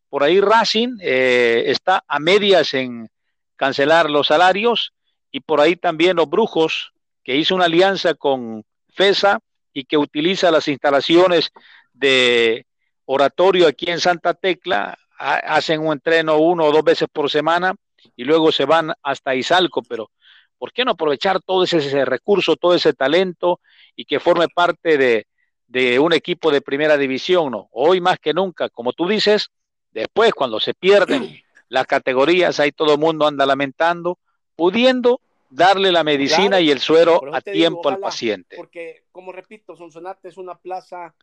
[0.09, 3.09] Por ahí Racing eh, está a medias en
[3.55, 4.93] cancelar los salarios
[5.31, 6.91] y por ahí también los Brujos,
[7.23, 9.39] que hizo una alianza con FESA
[9.73, 11.51] y que utiliza las instalaciones
[11.93, 12.66] de
[13.07, 17.73] oratorio aquí en Santa Tecla, hacen un entreno uno o dos veces por semana
[18.15, 20.11] y luego se van hasta Izalco, pero
[20.57, 23.59] ¿por qué no aprovechar todo ese, recurso, todo ese talento
[23.95, 25.27] y que forme parte de,
[25.65, 27.51] de, un equipo de primera división?
[27.51, 27.67] ¿no?
[27.71, 29.49] Hoy más que nunca, como tú dices,
[29.97, 31.23] Después, cuando se pierden
[31.69, 34.19] las categorías, ahí todo el mundo anda lamentando,
[34.55, 38.55] pudiendo darle la medicina y el suero a tiempo al paciente.
[38.57, 41.15] Porque, como repito, Sonsonate es una plaza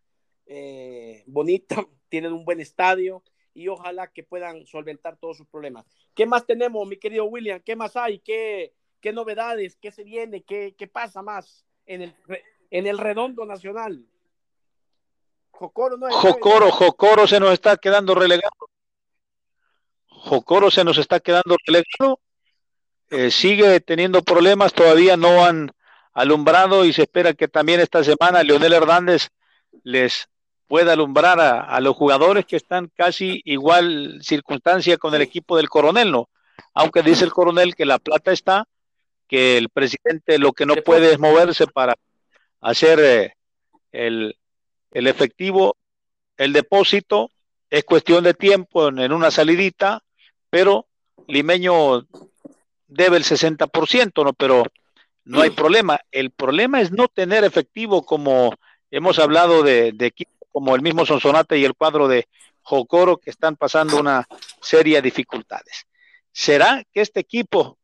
[0.46, 1.76] eh, bonita,
[2.08, 3.22] tienen un buen estadio,
[3.54, 5.86] y ojalá que puedan solventar todos sus problemas.
[6.14, 7.60] ¿Qué más tenemos, mi querido William?
[7.60, 8.18] ¿Qué más hay?
[8.18, 9.76] ¿Qué, qué novedades?
[9.76, 10.42] ¿Qué se viene?
[10.42, 12.14] ¿Qué, qué pasa más en el,
[12.70, 14.04] en el redondo nacional?
[15.52, 18.50] Jocoro, no Jocoro, Jocoro se nos está quedando relegado.
[20.08, 22.18] Jocoro se nos está quedando relegado.
[23.10, 25.70] Eh, sigue teniendo problemas, todavía no han
[26.12, 29.28] alumbrado y se espera que también esta semana Leonel Hernández
[29.84, 30.28] les
[30.66, 36.10] pueda alumbrar a, los jugadores que están casi igual circunstancia con el equipo del coronel,
[36.10, 36.28] ¿no?
[36.72, 38.66] Aunque dice el coronel que la plata está,
[39.28, 41.94] que el presidente lo que no puede es moverse para
[42.60, 43.34] hacer eh,
[43.92, 44.36] el,
[44.90, 45.76] el efectivo,
[46.36, 47.30] el depósito,
[47.70, 50.02] es cuestión de tiempo en, una salidita,
[50.48, 50.86] pero
[51.26, 52.06] Limeño
[52.86, 54.32] debe el 60%, ¿no?
[54.32, 54.64] Pero
[55.24, 56.00] no hay problema.
[56.12, 58.54] El problema es no tener efectivo como
[58.90, 62.28] hemos hablado de, de equipos como el mismo Sonsonate y el cuadro de
[62.62, 64.24] Jocoro que están pasando una
[64.62, 65.88] serie de dificultades.
[66.30, 67.76] ¿Será que este equipo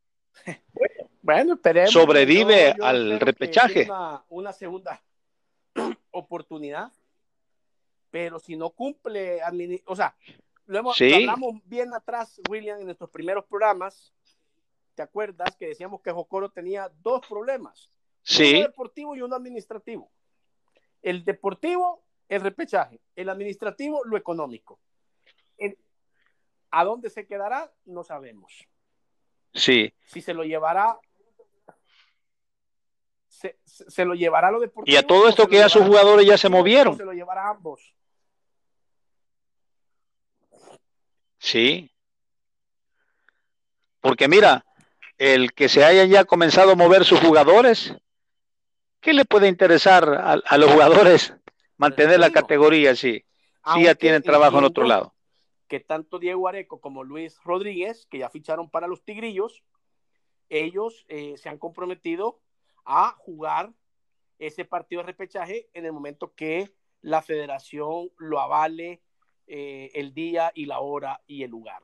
[1.21, 1.59] bueno,
[1.89, 3.89] sobrevive al repechaje?
[4.29, 5.03] una, segunda
[6.13, 6.93] oportunidad
[8.13, 9.41] pero si no cumple,
[9.87, 10.15] o sea,
[10.67, 14.13] lo, hemos, hablamos bien atrás, William, en nuestros primeros programas,
[14.95, 17.91] ¿te acuerdas que decíamos que Jocoro tenía dos problemas?
[18.23, 18.55] Sí.
[18.57, 20.11] Uno deportivo y uno administrativo.
[21.03, 22.99] El deportivo, el repechaje.
[23.15, 24.81] El administrativo, lo económico.
[26.73, 27.71] ¿A dónde se quedará?
[27.85, 28.67] No sabemos.
[29.53, 29.93] Sí.
[30.07, 30.99] Si se lo llevará
[33.89, 34.95] se, lo llevará lo deportivo.
[34.95, 36.97] Y a todo esto que ya sus jugadores ya se movieron.
[36.97, 37.95] Se lo llevará ambos.
[41.39, 41.91] Sí.
[44.01, 44.65] Porque mira,
[45.17, 47.95] el que se hayan ya comenzado a mover sus jugadores,
[49.01, 51.35] ¿qué le puede interesar a, los jugadores
[51.81, 53.25] mantener la categoría si,
[53.73, 55.15] si ya tienen trabajo en otro lado?
[55.67, 59.65] Que tanto Diego Areco como Luis Rodríguez, que ya ficharon para los Tigrillos,
[60.51, 62.39] ellos eh, se han comprometido
[62.85, 63.73] a jugar
[64.39, 66.71] ese partido de repechaje en el momento que
[67.01, 69.01] la federación lo avale
[69.47, 71.83] eh, el día y la hora y el lugar.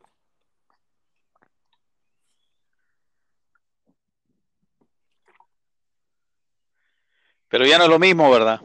[7.48, 8.60] Pero ya no es lo mismo, ¿verdad?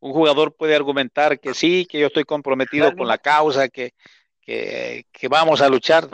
[0.00, 3.92] Un jugador puede argumentar que sí, que yo estoy comprometido con la causa, que,
[4.40, 6.08] que, vamos a luchar.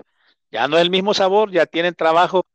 [0.50, 2.46] Ya no es el mismo sabor, ya tienen trabajo,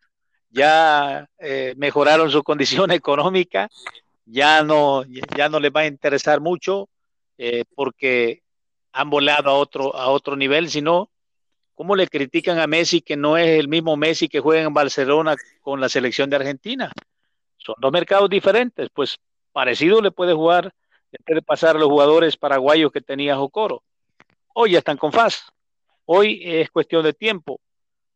[0.49, 3.69] ya eh, mejoraron su condición económica,
[4.25, 5.03] ya no,
[5.35, 6.89] ya no les va a interesar mucho,
[7.37, 8.41] eh, porque
[8.91, 11.09] han volado a otro, a otro nivel, sino
[11.79, 15.35] cómo le critican a Messi que no es el mismo Messi que juega en Barcelona
[15.61, 16.91] con la selección de Argentina.
[17.55, 19.17] Son dos mercados diferentes, pues
[19.53, 20.73] parecido le puede jugar,
[21.25, 23.83] puede pasar los jugadores paraguayos que tenía Jocoro.
[24.53, 25.51] Hoy ya están con FAS.
[26.05, 27.59] Hoy es cuestión de tiempo.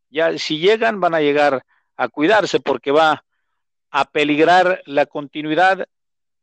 [0.09, 1.63] Ya si llegan van a llegar
[1.95, 3.23] a cuidarse porque va
[3.91, 5.87] a peligrar la continuidad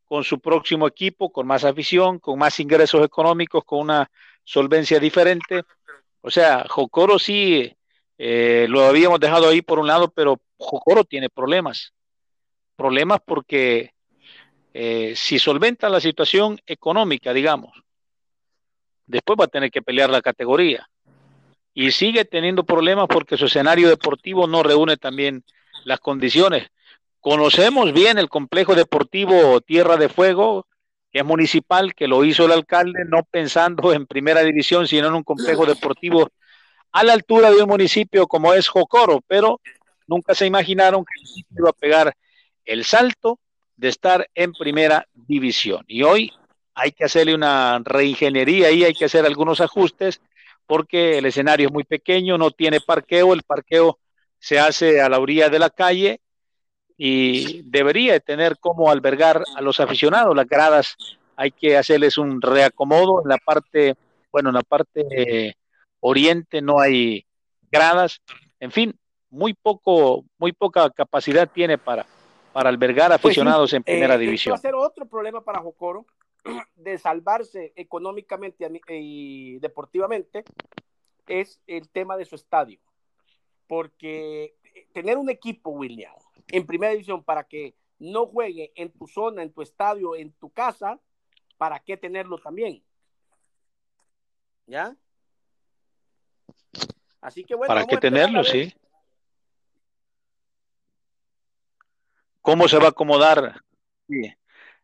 [0.05, 4.11] con su próximo equipo, con más afición, con más ingresos económicos, con una
[4.45, 5.63] solvencia diferente.
[6.21, 7.73] O sea, Jocoro sí
[8.19, 11.95] eh, lo habíamos dejado ahí por un lado, pero Jocoro tiene problemas.
[12.77, 13.95] Problemas porque
[14.73, 17.73] eh, si solventa la situación económica, digamos,
[19.07, 20.89] después va a tener que pelear la categoría.
[21.75, 25.45] Y sigue teniendo problemas porque su escenario deportivo no reúne también
[25.85, 26.69] las condiciones.
[27.21, 30.67] Conocemos bien el complejo deportivo Tierra de Fuego,
[31.13, 35.15] que es municipal, que lo hizo el alcalde no pensando en primera división, sino en
[35.15, 36.31] un complejo deportivo
[36.93, 39.61] a la altura de un municipio como es Jocoro, pero
[40.07, 42.17] nunca se imaginaron que iba a pegar
[42.65, 43.39] el salto
[43.81, 45.87] de estar en primera división.
[45.89, 46.31] Y hoy
[46.75, 50.21] hay que hacerle una reingeniería y hay que hacer algunos ajustes
[50.67, 53.99] porque el escenario es muy pequeño, no tiene parqueo, el parqueo
[54.39, 56.21] se hace a la orilla de la calle
[56.99, 60.37] y debería tener como albergar a los aficionados.
[60.37, 60.97] Las gradas
[61.35, 63.95] hay que hacerles un reacomodo en la parte,
[64.31, 65.57] bueno, en la parte
[66.01, 67.25] oriente no hay
[67.73, 68.21] gradas,
[68.61, 68.95] en fin,
[69.31, 72.05] muy poco, muy poca capacidad tiene para,
[72.53, 74.53] para albergar pues aficionados en primera eh, división.
[74.53, 76.07] Va a ser otro problema para Jocoro
[76.75, 80.45] de salvarse económicamente y deportivamente
[81.27, 82.81] es el tema de su estadio,
[83.67, 84.55] porque
[84.93, 86.13] tener un equipo, William,
[86.49, 90.51] en primera división para que no juegue en tu zona, en tu estadio, en tu
[90.51, 90.99] casa,
[91.57, 92.83] ¿para qué tenerlo también?
[94.67, 94.97] ¿Ya?
[97.21, 97.69] Así que bueno.
[97.69, 98.73] ¿Para qué tenerlo, sí?
[102.51, 103.61] ¿Cómo se va a acomodar?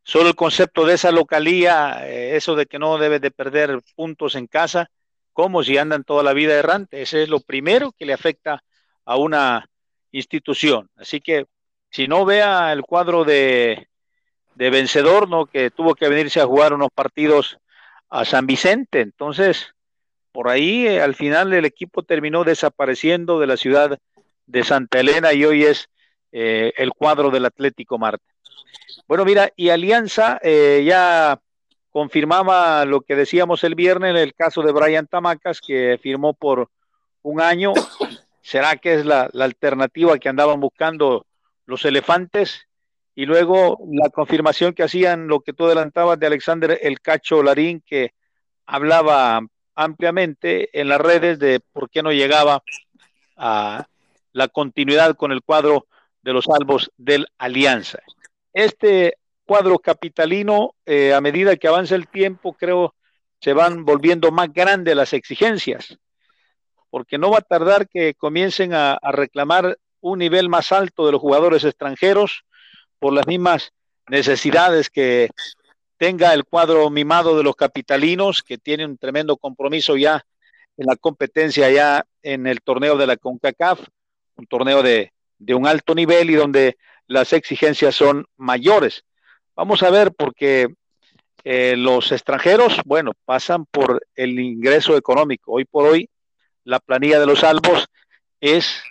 [0.05, 4.37] Solo el concepto de esa localía, eh, eso de que no debes de perder puntos
[4.37, 4.89] en casa,
[5.33, 7.03] como si andan toda la vida errante.
[7.03, 8.63] Ese es lo primero que le afecta
[9.05, 9.69] a una
[10.13, 10.89] institución.
[10.95, 11.47] Así que
[11.91, 13.89] si no vea el cuadro de,
[14.55, 15.47] de vencedor, ¿no?
[15.47, 17.59] Que tuvo que venirse a jugar unos partidos
[18.11, 19.01] a San Vicente.
[19.01, 19.75] Entonces,
[20.31, 23.99] por ahí eh, al final el equipo terminó desapareciendo de la ciudad
[24.47, 25.89] de Santa Elena y hoy es
[26.33, 28.25] eh, el cuadro del Atlético Marte.
[29.07, 31.41] Bueno, mira, y Alianza eh, ya
[31.91, 36.71] confirmaba lo que decíamos el viernes en el caso de Brian Tamacas, que firmó por
[37.23, 37.73] un año.
[38.43, 41.27] ¿Será que es la, la alternativa que andaban buscando
[41.65, 42.67] los elefantes?
[43.15, 47.83] Y luego la confirmación que hacían lo que tú adelantabas de Alexander El Cacho Larín,
[47.85, 48.13] que
[48.67, 49.41] hablaba
[49.75, 52.63] ampliamente en las redes de por qué no llegaba
[53.37, 53.87] a
[54.33, 55.87] la continuidad con el cuadro
[56.27, 58.01] de los salvos del Alianza.
[58.53, 62.97] Este cuadro capitalino, eh, a medida que avanza el tiempo, creo
[63.41, 65.97] se van volviendo más grandes las exigencias,
[66.91, 71.13] porque no va a tardar que comiencen a, a reclamar un nivel más alto de
[71.13, 72.43] los jugadores extranjeros
[72.99, 73.71] por las mismas
[74.09, 75.31] necesidades que
[75.97, 80.27] tenga el cuadro mimado de los capitalinos, que tiene un tremendo compromiso ya
[80.77, 83.81] en la competencia ya en el torneo de la CONCACAF,
[84.35, 86.77] un torneo de, de un alto nivel y donde
[87.07, 89.05] las exigencias son mayores.
[89.55, 90.69] Vamos a ver, porque
[91.45, 95.53] eh, los extranjeros, bueno, pasan por el ingreso económico.
[95.53, 96.11] Hoy por hoy,
[96.65, 97.87] la planilla de los salvos
[98.41, 98.83] es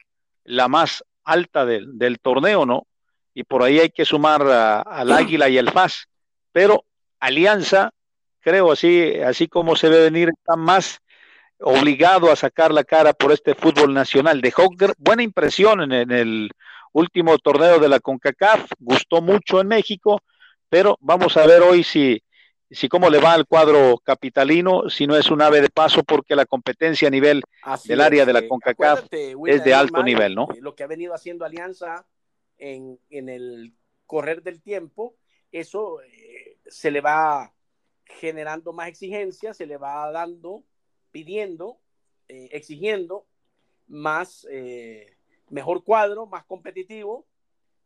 [0.44, 2.88] la más alta del, del torneo, ¿no?
[3.34, 6.08] Y por ahí hay que sumar al Águila y al FAS.
[6.54, 6.86] Pero
[7.20, 7.92] Alianza,
[8.40, 11.02] creo así, así como se ve venir, está más
[11.60, 14.42] obligado a sacar la cara por este fútbol nacional.
[14.42, 16.52] Dejó buena impresión en, en el
[16.92, 20.22] último torneo de la CONCACAF, gustó mucho en México,
[20.70, 22.24] pero vamos a ver hoy si,
[22.72, 26.36] si cómo le va al cuadro capitalino, si no es un ave de paso, porque
[26.36, 30.36] la competencia a nivel Así del área de la eh, CONCACAF es de alto nivel,
[30.36, 30.48] ¿no?
[30.62, 32.06] Lo que ha venido haciendo Alianza
[32.58, 33.74] en, en el
[34.06, 35.16] correr del tiempo,
[35.52, 37.54] eso eh, se le va
[38.06, 40.64] generando más exigencias, se le va dando,
[41.16, 41.80] pidiendo,
[42.28, 43.26] eh, exigiendo
[43.88, 45.16] más, eh,
[45.48, 47.26] mejor cuadro, más competitivo,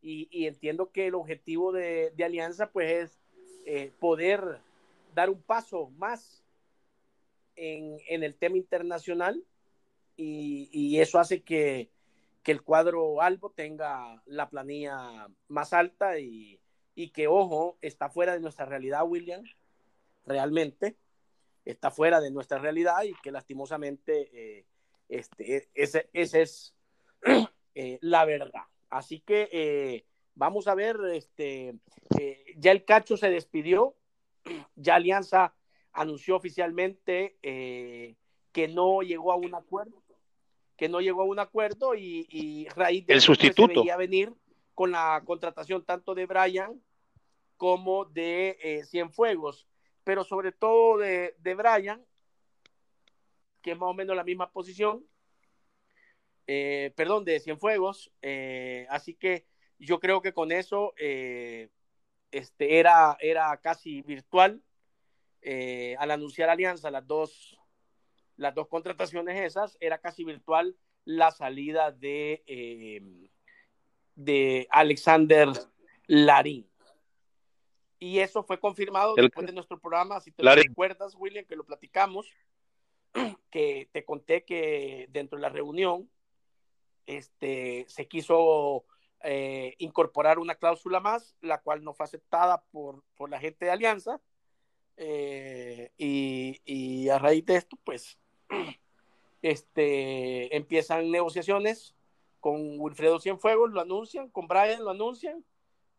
[0.02, 3.22] y, entiendo que el objetivo de, Alianza pues
[3.68, 4.42] es poder
[5.14, 6.44] dar un paso más
[7.56, 9.46] en, el tema internacional.
[10.18, 11.92] Y, eso hace que,
[12.46, 16.60] el cuadro Albo tenga la planilla más alta y
[17.14, 19.44] que, ojo, está fuera de nuestra realidad, William,
[20.26, 20.98] realmente
[21.72, 24.66] está fuera de nuestra realidad y que lastimosamente eh,
[25.08, 26.76] este, ese, ese es
[27.76, 28.64] eh, la verdad.
[28.90, 31.76] Así que eh, vamos a ver, este,
[32.58, 33.96] ya el Cacho se despidió,
[34.76, 35.54] ya Alianza
[35.92, 40.02] anunció oficialmente que no llegó a un acuerdo,
[40.76, 44.34] que no llegó a un acuerdo y, y raíz de el sustituto se venir
[44.74, 46.82] con la contratación tanto de Brian
[47.58, 49.69] como de Cienfuegos,
[50.10, 52.04] pero sobre todo de, de, Brian,
[53.62, 55.06] que es más o menos la misma posición,
[56.48, 59.46] eh, perdón, de Cienfuegos, eh, así que
[59.78, 61.70] yo creo que con eso eh,
[62.32, 64.64] este, era, era casi virtual
[65.44, 67.60] eh, al anunciar alianza las dos,
[68.36, 73.30] las dos contrataciones esas, era casi virtual la salida de,
[74.16, 75.50] de Alexander
[76.08, 76.68] Larín.
[78.00, 81.58] Y eso fue confirmado el, después de nuestro programa, si te lo recuerdas, William, que
[81.58, 82.32] lo platicamos,
[83.52, 86.10] que te conté que dentro de la reunión
[87.06, 88.86] este, se quiso
[89.22, 93.72] eh, incorporar una cláusula más, la cual no fue aceptada por, por la gente de
[93.72, 94.22] Alianza.
[94.96, 98.18] Eh, y, y, a raíz de esto, pues,
[99.42, 101.96] este, empiezan negociaciones
[102.40, 105.44] con Wilfredo Cienfuegos, lo anuncian, con Brian lo anuncian,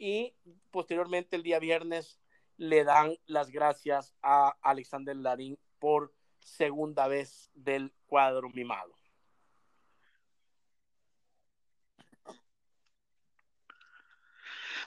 [0.00, 0.34] y
[0.70, 2.18] posteriormente el día viernes
[2.56, 8.94] le dan las gracias a Alexander Larín por segunda vez del cuadro mimado.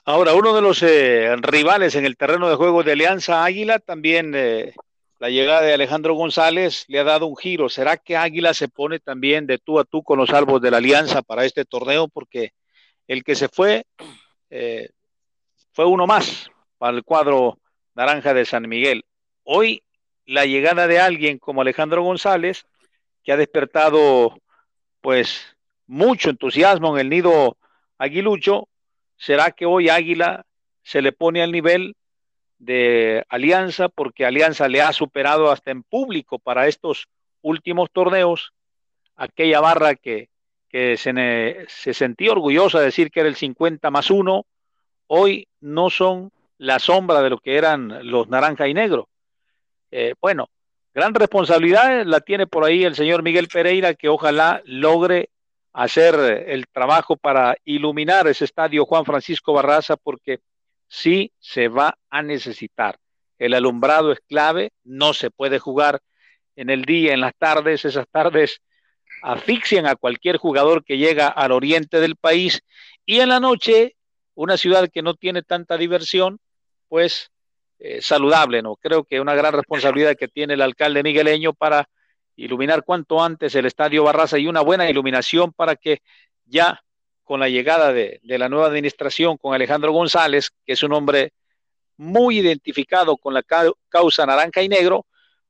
[0.03, 4.33] Ahora, uno de los eh, rivales en el terreno de juego de Alianza Águila, también
[4.35, 4.73] eh,
[5.19, 7.69] la llegada de Alejandro González le ha dado un giro.
[7.69, 10.77] ¿Será que Águila se pone también de tú a tú con los salvos de la
[10.77, 12.07] Alianza para este torneo?
[12.07, 12.51] Porque
[13.07, 13.85] el que se fue
[14.49, 14.89] eh,
[15.73, 17.57] fue uno más para el cuadro
[17.95, 19.05] naranja de San Miguel.
[19.43, 19.83] Hoy
[20.25, 22.65] la llegada de alguien como Alejandro González,
[23.23, 24.39] que ha despertado
[25.01, 25.57] pues
[25.87, 27.57] mucho entusiasmo en el nido
[27.97, 28.69] aguilucho,
[29.17, 30.45] ¿será que hoy Águila
[30.83, 31.95] se le pone al nivel
[32.59, 37.07] de Alianza porque Alianza le ha superado hasta en público para estos
[37.41, 38.53] últimos torneos,
[39.15, 40.29] aquella barra que,
[40.71, 44.45] se, se sentía orgullosa de decir que era el 50 más uno,
[45.07, 49.09] hoy no son la sombra de lo que eran los naranja y negro.
[49.91, 50.49] Eh, bueno,
[50.93, 55.29] gran responsabilidad la tiene por ahí el señor Miguel Pereira, que ojalá logre
[55.73, 56.15] hacer
[56.47, 60.39] el trabajo para iluminar ese estadio Juan Francisco Barraza, porque
[60.87, 62.97] sí se va a necesitar.
[63.39, 65.99] El alumbrado es clave, no se puede jugar
[66.55, 68.61] en el día, en las tardes, esas tardes
[69.23, 72.61] asfixian a cualquier jugador que llega al oriente del país
[73.05, 73.95] y en la noche,
[74.35, 76.39] una ciudad que no tiene tanta diversión,
[76.87, 77.31] pues
[77.79, 78.75] eh, saludable, ¿no?
[78.77, 81.89] Creo que una gran responsabilidad que tiene el alcalde migueleño para
[82.35, 86.01] iluminar cuanto antes el estadio Barraza y una buena iluminación para que
[86.45, 86.83] ya
[87.23, 91.33] con la llegada de, de la nueva administración, con Alejandro González, que es un hombre
[91.97, 93.43] muy identificado con la
[93.89, 95.05] causa naranja y negro,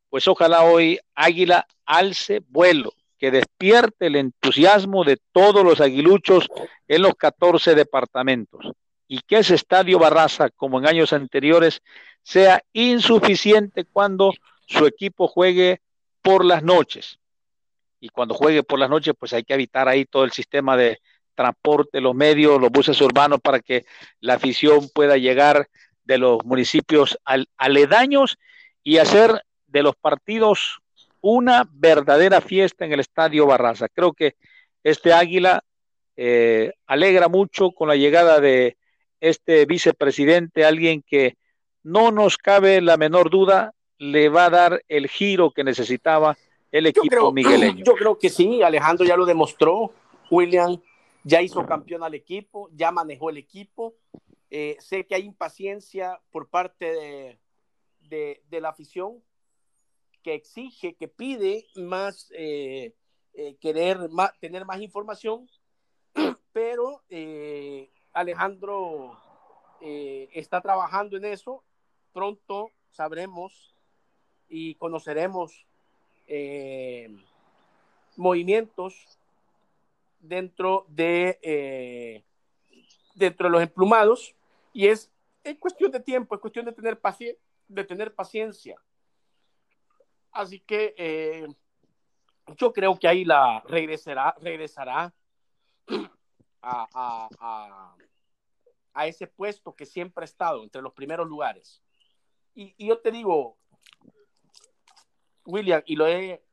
[0.10, 2.94] pues ojalá hoy Águila alce vuelo,
[3.24, 6.50] que despierte el entusiasmo de todos los aguiluchos
[6.90, 8.74] en los 14 departamentos
[9.08, 11.82] y que ese estadio Barraza, como en años anteriores,
[12.22, 14.34] sea insuficiente cuando
[14.68, 15.80] su equipo juegue
[16.22, 17.18] por las noches.
[18.02, 21.00] Y cuando juegue por las noches, pues hay que evitar ahí todo el sistema de
[21.34, 23.86] transporte, los medios, los buses urbanos para que
[24.20, 25.70] la afición pueda llegar
[26.04, 27.18] de los municipios
[27.56, 28.38] aledaños
[28.84, 30.83] y hacer de los partidos
[31.24, 33.88] una verdadera fiesta en el Estadio Barraza.
[33.88, 34.36] Creo que
[34.84, 35.64] este Águila
[36.18, 38.78] eh, alegra mucho con la llegada de
[39.22, 41.38] este vicepresidente, alguien que
[41.82, 46.38] no nos cabe la menor duda, le va a dar el giro que necesitaba
[46.74, 47.86] el equipo migueleño.
[47.86, 49.94] Yo creo que sí, Alejandro ya lo demostró,
[50.30, 50.78] William
[51.24, 53.96] ya hizo campeón al equipo, ya manejó el equipo.
[54.50, 57.40] Eh, sé que hay impaciencia por parte
[58.10, 59.24] de, de, la afición
[60.24, 62.94] que exige, que pide más, eh,
[63.34, 65.50] eh, querer más, tener más información,
[66.54, 67.04] pero
[68.14, 69.18] Alejandro
[69.82, 71.64] está trabajando en eso.
[72.14, 73.76] Pronto sabremos
[74.48, 75.66] y conoceremos
[78.16, 79.18] movimientos
[80.24, 82.24] dentro de, eh,
[83.16, 84.34] dentro de los emplumados
[84.72, 85.12] y es,
[85.44, 88.76] es cuestión de tiempo, es cuestión de tener, paciencia de tener paciencia.
[90.34, 91.48] Así que eh,
[92.58, 95.14] yo creo que ahí la regresará, regresará
[96.62, 97.96] a,
[99.06, 101.82] ese puesto que siempre ha estado entre los primeros lugares.
[102.56, 103.58] Y, yo te digo,
[105.46, 106.44] William, y lo he,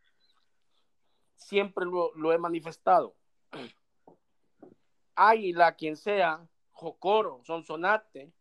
[1.37, 3.15] siempre lo, lo he manifestado,
[5.15, 8.33] Águila, quien sea, Jocoro, Sonsonate,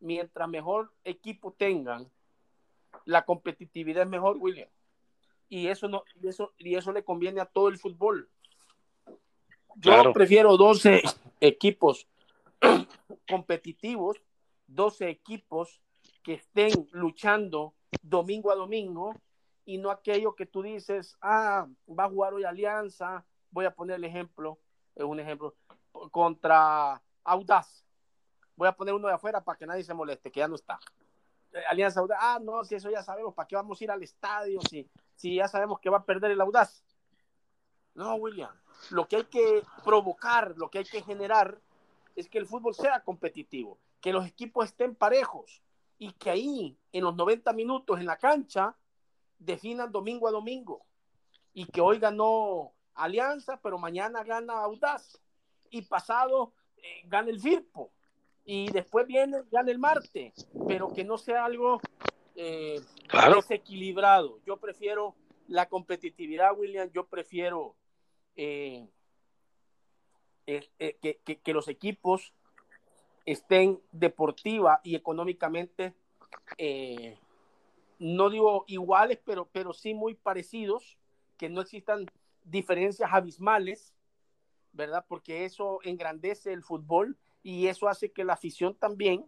[0.00, 2.10] mientras mejor equipo tengan,
[3.04, 4.68] la competitividad es mejor, William.
[5.52, 8.30] Y eso no, y eso, y eso le conviene a todo el fútbol.
[9.76, 11.02] Yo prefiero 12
[11.40, 12.06] equipos
[13.28, 14.16] competitivos,
[14.68, 15.82] 12 equipos
[16.22, 19.14] que estén luchando domingo a domingo
[19.66, 23.96] y no aquello que tú dices, ah, va a jugar hoy Alianza, voy a poner
[23.96, 24.58] el ejemplo,
[24.94, 25.54] es un ejemplo,
[26.10, 27.84] contra Audaz.
[28.56, 30.80] Voy a poner uno de afuera para que nadie se moleste, que ya no está.
[31.52, 34.02] Eh, Alianza Audaz, ah, no, si eso ya sabemos, ¿para qué vamos a ir al
[34.02, 34.88] estadio si,
[35.22, 36.82] si ya sabemos que va a perder el Audaz?
[37.94, 38.50] No, William,
[38.90, 41.60] lo que hay que provocar, lo que hay que generar
[42.16, 45.62] es que el fútbol sea competitivo, que los equipos estén parejos
[45.96, 48.74] y que ahí, en los 90 minutos en la cancha,
[49.38, 50.84] definan domingo a domingo.
[51.54, 55.20] Y que hoy ganó Alianza, pero mañana gana Audaz
[55.70, 57.92] y pasado eh, gana el Firpo
[58.44, 60.34] y después viene, gana el Marte,
[60.66, 61.80] pero que no sea algo
[62.36, 62.80] eh,
[63.34, 64.40] desequilibrado.
[64.46, 65.14] Yo prefiero
[65.48, 67.74] la competitividad, William, yo prefiero
[68.36, 68.88] eh,
[70.46, 72.32] que, que, los equipos
[73.26, 75.94] estén deportiva y económicamente,
[77.98, 80.96] no digo iguales, pero, pero sí muy parecidos,
[81.36, 82.06] que no existan
[82.44, 83.92] diferencias abismales,
[84.72, 85.04] ¿verdad?
[85.08, 89.26] Porque eso engrandece el fútbol y eso hace que la afición también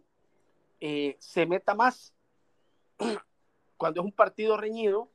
[0.79, 2.13] eh, se meta más.
[3.77, 5.09] Cuando es un partido reñido,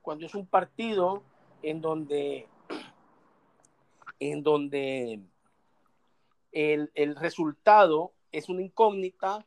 [0.00, 1.22] cuando es un partido
[1.62, 2.46] en donde,
[4.20, 5.20] en donde
[6.52, 9.44] el, resultado es una incógnita,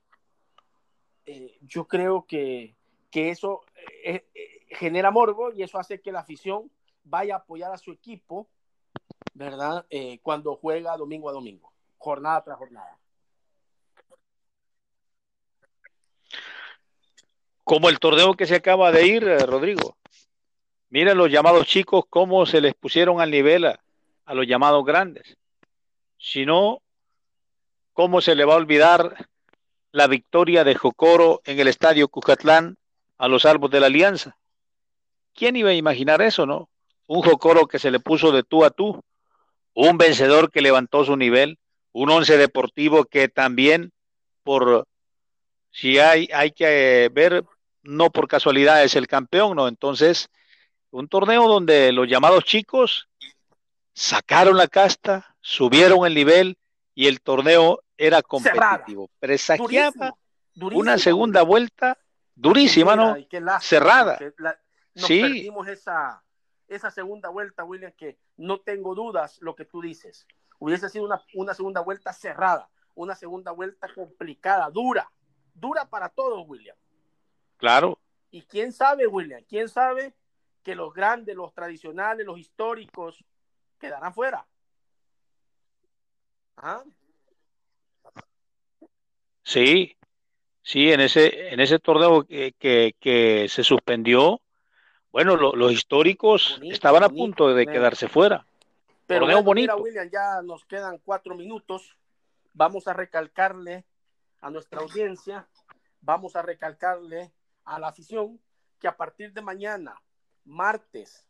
[1.25, 2.75] eh, yo creo que,
[3.13, 3.61] eso
[4.03, 4.27] eh,
[4.69, 6.69] genera morbo y eso hace que la afición
[7.03, 8.47] vaya a apoyar a su equipo,
[9.33, 9.85] ¿verdad?
[9.89, 12.99] Eh, cuando juega domingo a domingo, jornada tras jornada.
[17.67, 19.97] Como el torneo que se acaba de ir, eh, Rodrigo.
[20.89, 23.77] Miren los llamados chicos, cómo se les pusieron al nivel a,
[24.33, 25.35] los llamados grandes.
[26.17, 26.81] Si no,
[27.91, 29.27] ¿cómo se le va a olvidar
[29.91, 32.77] la victoria de Jocoro en el estadio Cucatlán
[33.17, 34.37] a los Árboles de la Alianza?
[35.33, 36.69] ¿Quién iba a imaginar eso, no?
[37.05, 39.03] Un Jocoro que se le puso de tú a tú,
[39.73, 41.59] un vencedor que levantó su nivel,
[41.91, 43.91] un once deportivo que también
[44.43, 44.87] por
[45.71, 47.43] si hay, hay que ver,
[47.87, 49.67] no por casualidad es el campeón, ¿no?
[49.67, 50.29] Entonces,
[50.91, 53.07] un torneo donde los llamados chicos
[53.93, 56.57] sacaron la casta, subieron el nivel
[56.93, 59.09] y el torneo era competitivo.
[59.19, 60.15] Presagiaba
[60.55, 61.97] una segunda vuelta
[62.35, 63.15] durísima, ¿no?
[63.61, 64.19] Cerrada.
[64.93, 65.21] sí.
[65.21, 66.21] perdimos esa,
[66.67, 70.27] esa segunda vuelta, William, que no tengo dudas lo que tú dices.
[70.59, 75.09] Hubiese sido una, una segunda vuelta cerrada, una segunda vuelta complicada, dura,
[75.53, 76.75] dura para todos, William.
[77.57, 77.99] Claro.
[78.31, 80.13] Y quién sabe, William, quién sabe
[80.63, 83.23] que los grandes, los tradicionales, los históricos
[83.79, 84.45] quedarán fuera.
[89.43, 89.95] Sí,
[90.61, 92.53] sí, en ese, en ese torneo que,
[92.99, 94.41] que, se suspendió,
[95.11, 98.45] bueno, los históricos estaban a punto de quedarse fuera.
[99.05, 99.77] Pero bueno, bonito.
[99.77, 101.95] William, ya nos quedan cuatro minutos.
[102.53, 103.85] Vamos a recalcarle
[104.41, 105.47] a nuestra audiencia,
[106.01, 107.31] vamos a recalcarle
[107.67, 108.39] a la afición
[108.79, 110.01] que a partir de mañana,
[110.45, 111.27] martes,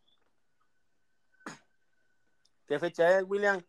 [2.67, 3.61] ¿qué fecha es, William?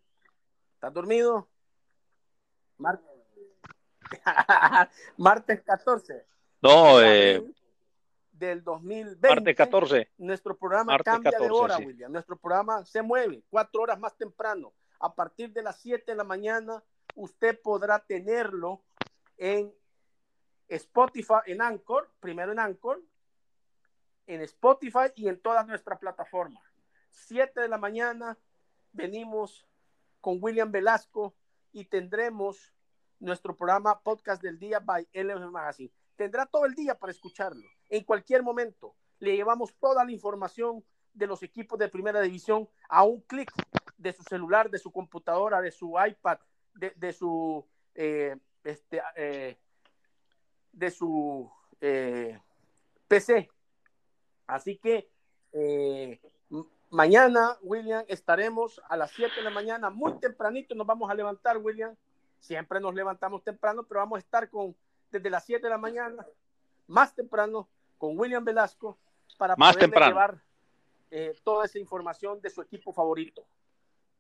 [0.74, 1.48] ¿Estás dormido?
[2.78, 3.10] Martes.
[5.16, 6.26] martes 14.
[6.62, 7.42] No, eh,
[8.30, 9.28] del 2020.
[9.28, 10.12] Martes 14.
[10.18, 12.12] Nuestro programa cambia de hora, William.
[12.12, 14.72] Nuestro programa se mueve cuatro horas más temprano.
[15.00, 16.82] A partir de las 7 de la mañana,
[17.16, 18.84] usted podrá tenerlo
[19.36, 19.74] en
[20.68, 23.02] Spotify, en Anchor, primero en Anchor,
[24.26, 26.62] en Spotify y en todas nuestras plataformas.
[27.10, 28.38] 7 de la mañana
[28.92, 29.66] venimos
[30.20, 31.34] con William Velasco
[31.72, 32.74] y tendremos
[33.18, 35.92] nuestro programa Podcast del Día by LF Magazine.
[36.16, 37.66] Tendrá todo el día para escucharlo.
[37.88, 43.04] En cualquier momento le llevamos toda la información de los equipos de primera división a
[43.04, 43.50] un clic
[43.96, 46.38] de su celular, de su computadora, de su iPad,
[46.74, 49.58] de, su eh, este, eh,
[50.72, 51.50] de su
[51.80, 52.40] eh,
[53.06, 53.50] PC.
[54.46, 55.08] Así que
[56.90, 61.58] mañana, William, estaremos a las 7 de la mañana, muy tempranito nos vamos a levantar,
[61.58, 61.94] William.
[62.40, 64.74] Siempre nos levantamos temprano, pero vamos a estar con
[65.10, 66.26] desde las 7 de la mañana,
[66.86, 68.98] más temprano, con William Velasco,
[69.36, 70.42] para más poder llevar
[71.10, 73.46] eh, toda esa información de su equipo favorito.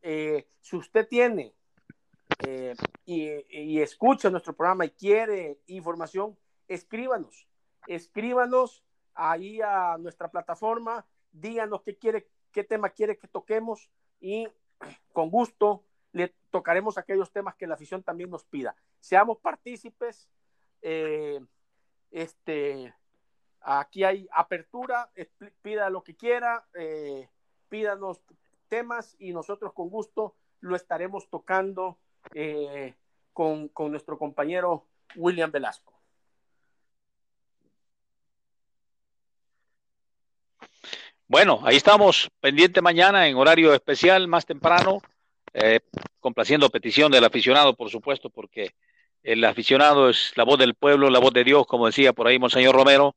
[0.02, 1.54] Eh, si usted tiene
[2.46, 2.74] eh,
[3.04, 7.48] y, escucha nuestro programa y quiere información, escríbanos,
[7.86, 14.48] escríbanos ahí a nuestra plataforma, díganos qué quiere qué tema quiere que toquemos y
[15.12, 18.74] con gusto le tocaremos aquellos temas que la afición también nos pida.
[18.98, 20.28] Seamos partícipes.
[20.80, 21.40] Eh,
[22.10, 22.94] este,
[23.60, 25.10] aquí hay apertura,
[25.62, 27.28] pida lo que quiera, eh,
[27.68, 28.22] pídanos
[28.68, 31.98] temas y nosotros con gusto lo estaremos tocando
[32.34, 32.94] eh,
[33.32, 35.94] con, con nuestro compañero William Velasco.
[41.30, 45.02] Bueno, ahí estamos, pendiente mañana en horario especial, más temprano,
[45.52, 45.80] eh,
[46.20, 48.70] complaciendo petición del aficionado, por supuesto, porque
[49.22, 52.38] el aficionado es la voz del pueblo, la voz de Dios, como decía por ahí
[52.38, 53.14] Monseñor Romero.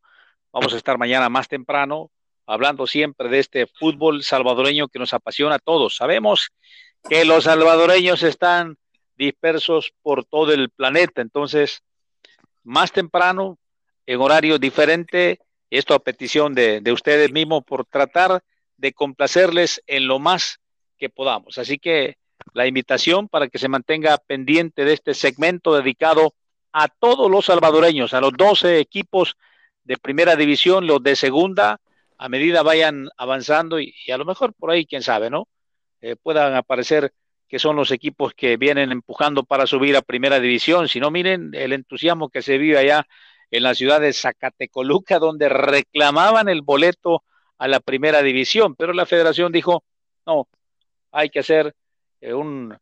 [0.51, 2.12] Vamos a estar mañana más temprano,
[2.45, 5.95] hablando siempre de este fútbol salvadoreño que nos apasiona a todos.
[5.95, 6.49] Sabemos
[7.07, 8.78] que los salvadoreños están
[9.22, 11.84] dispersos por todo el planeta, entonces,
[12.63, 13.59] más temprano,
[14.07, 18.43] en horario diferente, esto a petición de, ustedes mismos por tratar
[18.78, 20.59] de complacerles en lo más
[20.97, 21.59] que podamos.
[21.59, 22.17] Así que
[22.53, 26.34] la invitación para que se mantenga pendiente de este segmento dedicado
[26.74, 29.36] a todos los salvadoreños, a los 12 equipos
[29.84, 31.80] de primera división, los de segunda,
[32.17, 35.47] a medida vayan avanzando y, a lo mejor por ahí, quién sabe, ¿no?
[36.01, 37.13] Eh, puedan aparecer
[37.52, 40.88] que son los equipos que vienen empujando para subir a primera división.
[40.88, 43.06] Si no, miren el entusiasmo que se vive allá
[43.52, 47.26] en la ciudad de Zacatecoluca, donde reclamaban el boleto
[47.58, 49.84] a la primera división, pero la federación dijo,
[50.26, 50.47] no,
[51.12, 51.76] hay que hacer
[52.22, 52.74] eh, un,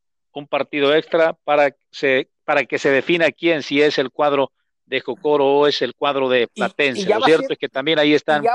[0.48, 4.52] partido extra para, se, para que se defina quién, si es el cuadro
[4.86, 7.10] de Jocoro o es el cuadro de Platense.
[7.10, 8.46] Lo cierto es que también ahí están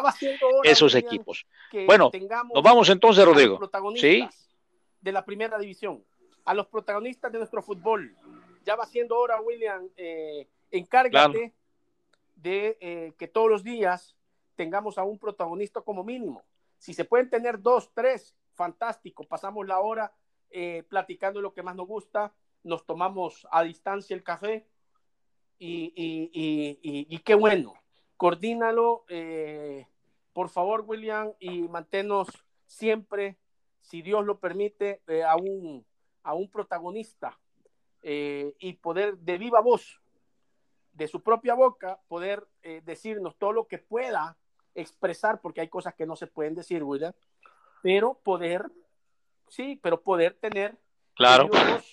[0.62, 1.44] esos equipos.
[1.86, 2.12] Bueno,
[2.54, 3.58] nos vamos entonces, Rodrigo.
[3.96, 4.28] ¿Sí?
[5.04, 6.02] De la primera división,
[6.46, 8.16] a los protagonistas de nuestro fútbol.
[8.64, 11.52] Ya va siendo hora, William, eh, encárgate
[12.36, 14.16] de eh, que todos los días
[14.54, 16.42] tengamos a un protagonista como mínimo.
[16.78, 19.24] Si se pueden tener dos, tres, fantástico.
[19.24, 20.14] Pasamos la hora
[20.50, 22.32] eh, platicando lo que más nos gusta,
[22.62, 24.66] nos tomamos a distancia el café
[25.58, 27.74] y, y, qué bueno.
[28.16, 29.86] Coordínalo, eh,
[30.32, 32.28] por favor, William, y manténnos
[32.66, 33.36] siempre,
[33.84, 35.86] si Dios lo permite, eh, a, un,
[36.22, 37.38] a un protagonista
[38.06, 39.98] y poder de viva voz,
[40.92, 42.46] de su propia boca, poder
[42.82, 44.36] decirnos todo lo que pueda
[44.74, 47.14] expresar, porque hay cosas que no se pueden decir, William,
[47.82, 48.70] pero poder
[49.48, 50.76] sí, pero poder tener
[51.14, 51.48] claro,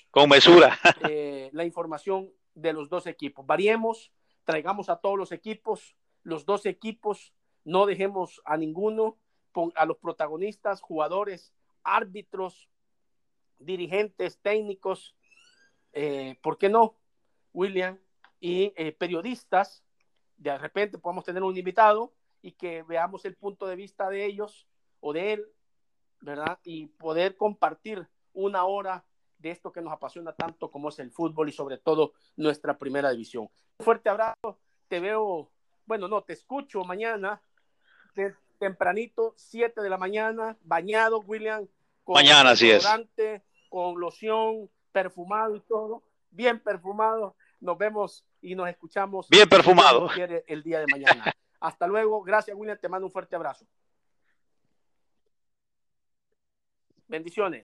[0.10, 0.78] con mesura
[1.08, 3.46] eh, la información de los dos equipos.
[3.46, 4.12] Variemos,
[4.46, 7.34] traigamos a todos los equipos, los dos equipos,
[7.64, 9.18] no dejemos a ninguno,
[9.76, 11.54] a los protagonistas, jugadores,
[11.84, 12.70] árbitros,
[13.60, 15.16] dirigentes, técnicos,
[15.94, 16.98] eh, ¿por qué no,
[17.54, 18.00] William?
[18.40, 19.84] Y eh, periodistas,
[20.38, 24.68] de repente podamos tener un invitado y que veamos el punto de vista de ellos
[25.00, 25.46] o de él
[26.22, 26.60] ¿verdad?
[26.64, 29.04] Y poder compartir una hora
[29.38, 33.10] de esto que nos apasiona tanto como es el fútbol y sobre todo nuestra primera
[33.10, 33.50] división.
[33.80, 35.52] Fuerte abrazo, te veo,
[35.86, 37.42] bueno, no, te escucho mañana,
[38.62, 41.68] tempranito, 7 de la mañana, bañado, William.
[42.03, 42.88] Con mañana, así es.
[43.70, 47.36] Con loción, perfumado y todo, bien perfumado.
[47.59, 49.28] Nos vemos y nos escuchamos.
[49.30, 50.09] Bien perfumado.
[50.45, 51.34] El día de mañana.
[51.59, 53.66] Hasta luego, gracias William, te mando un fuerte abrazo.
[57.07, 57.59] Bendiciones.